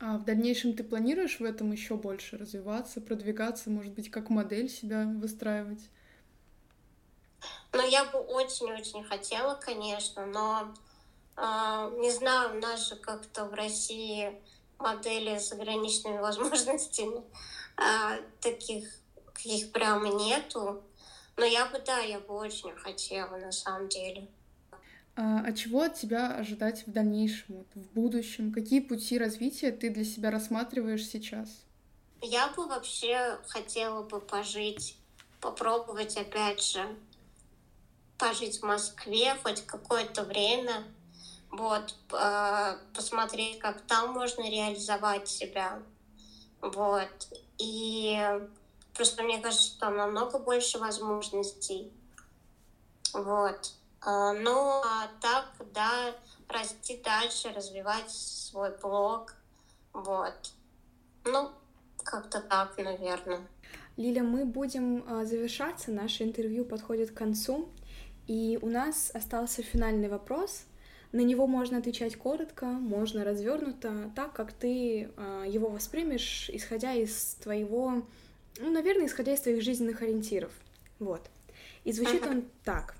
А 0.00 0.16
в 0.16 0.24
дальнейшем 0.24 0.74
ты 0.74 0.84
планируешь 0.84 1.40
в 1.40 1.44
этом 1.44 1.72
еще 1.72 1.96
больше 1.96 2.36
развиваться, 2.38 3.00
продвигаться, 3.00 3.68
может 3.68 3.92
быть, 3.94 4.10
как 4.10 4.30
модель 4.30 4.68
себя 4.68 5.04
выстраивать? 5.04 5.90
Ну, 7.72 7.86
я 7.86 8.04
бы 8.04 8.18
очень-очень 8.18 9.04
хотела, 9.04 9.54
конечно, 9.54 10.24
но 10.26 10.74
э, 11.36 11.96
не 11.98 12.10
знаю, 12.10 12.56
у 12.56 12.60
нас 12.60 12.88
же 12.88 12.96
как-то 12.96 13.44
в 13.44 13.54
России 13.54 14.40
модели 14.78 15.38
с 15.38 15.52
ограниченными 15.52 16.18
возможностями 16.20 17.22
э, 17.76 18.22
таких 18.40 18.88
каких 19.38 19.72
прямо 19.72 20.08
нету. 20.08 20.82
Но 21.36 21.44
я 21.44 21.66
бы, 21.66 21.80
да, 21.86 21.98
я 22.00 22.18
бы 22.18 22.34
очень 22.34 22.74
хотела 22.74 23.36
на 23.36 23.52
самом 23.52 23.88
деле. 23.88 24.26
А, 25.14 25.42
а 25.46 25.52
чего 25.52 25.82
от 25.82 25.94
тебя 25.94 26.34
ожидать 26.34 26.86
в 26.86 26.92
дальнейшем, 26.92 27.64
в 27.74 27.94
будущем? 27.94 28.52
Какие 28.52 28.80
пути 28.80 29.18
развития 29.18 29.70
ты 29.70 29.90
для 29.90 30.04
себя 30.04 30.30
рассматриваешь 30.30 31.06
сейчас? 31.06 31.48
Я 32.20 32.48
бы 32.48 32.66
вообще 32.66 33.38
хотела 33.46 34.02
бы 34.02 34.20
пожить, 34.20 34.96
попробовать 35.40 36.16
опять 36.16 36.62
же, 36.62 36.84
пожить 38.18 38.60
в 38.60 38.64
Москве 38.64 39.34
хоть 39.42 39.64
какое-то 39.66 40.24
время, 40.24 40.84
вот, 41.50 41.94
э, 42.12 42.76
посмотреть, 42.94 43.58
как 43.58 43.80
там 43.82 44.12
можно 44.12 44.42
реализовать 44.42 45.28
себя, 45.28 45.82
вот, 46.60 47.28
и 47.58 48.20
просто 48.94 49.22
мне 49.22 49.38
кажется, 49.38 49.68
что 49.68 49.80
там 49.80 49.96
намного 49.96 50.38
больше 50.38 50.78
возможностей, 50.78 51.92
вот, 53.14 53.72
а, 54.00 54.32
ну, 54.32 54.80
а 54.84 55.08
так, 55.20 55.52
да, 55.74 56.14
расти 56.48 57.00
дальше, 57.04 57.52
развивать 57.54 58.10
свой 58.10 58.76
блог. 58.78 59.34
Вот. 59.92 60.52
Ну, 61.24 61.50
как-то 62.04 62.40
так, 62.40 62.78
наверное. 62.78 63.46
Лиля, 63.96 64.22
мы 64.22 64.44
будем 64.44 65.04
а, 65.08 65.24
завершаться, 65.24 65.90
наше 65.90 66.22
интервью 66.22 66.64
подходит 66.64 67.10
к 67.10 67.14
концу, 67.14 67.68
и 68.28 68.58
у 68.62 68.68
нас 68.68 69.10
остался 69.12 69.62
финальный 69.62 70.08
вопрос. 70.08 70.62
На 71.10 71.20
него 71.20 71.46
можно 71.46 71.78
отвечать 71.78 72.16
коротко, 72.16 72.66
можно 72.66 73.24
развернуто, 73.24 74.12
так 74.14 74.34
как 74.34 74.52
ты 74.52 75.08
его 75.46 75.68
воспримешь, 75.70 76.50
исходя 76.52 76.92
из 76.92 77.34
твоего, 77.42 78.06
ну, 78.58 78.70
наверное, 78.70 79.06
исходя 79.06 79.32
из 79.32 79.40
твоих 79.40 79.62
жизненных 79.62 80.02
ориентиров. 80.02 80.52
Вот. 80.98 81.22
И 81.84 81.92
звучит 81.92 82.26
он 82.26 82.44
так. 82.62 82.94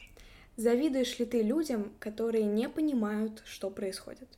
Завидуешь 0.57 1.19
ли 1.19 1.27
ты 1.27 1.43
людям, 1.43 1.93
которые 2.01 2.45
не 2.45 2.69
понимают, 2.69 3.43
что 3.45 3.69
происходит? 3.71 4.29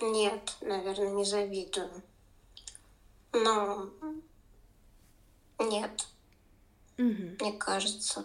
Нет, 0.00 0.56
наверное, 0.60 1.10
не 1.10 1.24
завидую. 1.24 1.90
Но 3.32 3.90
нет, 5.60 6.06
угу. 6.98 7.36
мне 7.40 7.52
кажется. 7.58 8.24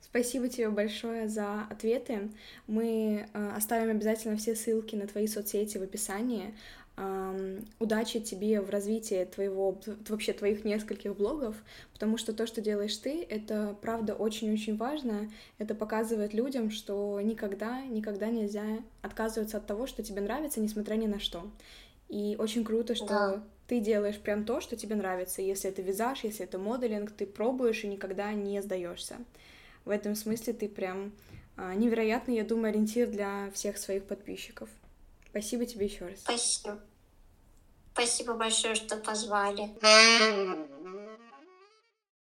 Спасибо 0.00 0.48
тебе 0.48 0.70
большое 0.70 1.28
за 1.28 1.62
ответы. 1.70 2.30
Мы 2.68 3.28
э, 3.32 3.52
оставим 3.56 3.90
обязательно 3.90 4.36
все 4.36 4.54
ссылки 4.54 4.94
на 4.94 5.08
твои 5.08 5.26
соцсети 5.26 5.78
в 5.78 5.82
описании 5.82 6.54
удачи 7.80 8.20
тебе 8.20 8.60
в 8.60 8.70
развитии 8.70 9.24
твоего, 9.24 9.80
вообще 10.08 10.32
твоих 10.32 10.64
нескольких 10.64 11.16
блогов, 11.16 11.56
потому 11.92 12.16
что 12.16 12.32
то, 12.32 12.46
что 12.46 12.60
делаешь 12.60 12.96
ты, 12.96 13.22
это 13.22 13.76
правда 13.80 14.14
очень-очень 14.14 14.76
важно. 14.76 15.30
Это 15.58 15.74
показывает 15.74 16.34
людям, 16.34 16.70
что 16.70 17.20
никогда, 17.20 17.82
никогда 17.82 18.30
нельзя 18.30 18.64
отказываться 19.02 19.56
от 19.56 19.66
того, 19.66 19.86
что 19.88 20.04
тебе 20.04 20.20
нравится, 20.20 20.60
несмотря 20.60 20.94
ни 20.94 21.06
на 21.06 21.18
что. 21.18 21.50
И 22.08 22.36
очень 22.38 22.64
круто, 22.64 22.94
что 22.94 23.06
да. 23.06 23.44
Ты 23.66 23.80
делаешь 23.80 24.18
прям 24.18 24.44
то, 24.44 24.60
что 24.60 24.76
тебе 24.76 24.94
нравится. 24.94 25.42
Если 25.42 25.70
это 25.70 25.82
визаж, 25.82 26.24
если 26.24 26.44
это 26.44 26.58
моделинг, 26.58 27.10
ты 27.12 27.26
пробуешь 27.26 27.84
и 27.84 27.88
никогда 27.88 28.32
не 28.32 28.60
сдаешься. 28.62 29.16
В 29.84 29.90
этом 29.90 30.14
смысле 30.14 30.52
ты 30.52 30.68
прям 30.68 31.12
а, 31.56 31.74
невероятный, 31.74 32.36
я 32.36 32.44
думаю, 32.44 32.70
ориентир 32.70 33.08
для 33.08 33.50
всех 33.52 33.78
своих 33.78 34.04
подписчиков. 34.04 34.68
Спасибо 35.30 35.66
тебе 35.66 35.86
еще 35.86 36.06
раз. 36.06 36.20
Спасибо. 36.20 36.78
Спасибо 37.92 38.34
большое, 38.34 38.74
что 38.74 38.96
позвали. 38.96 39.70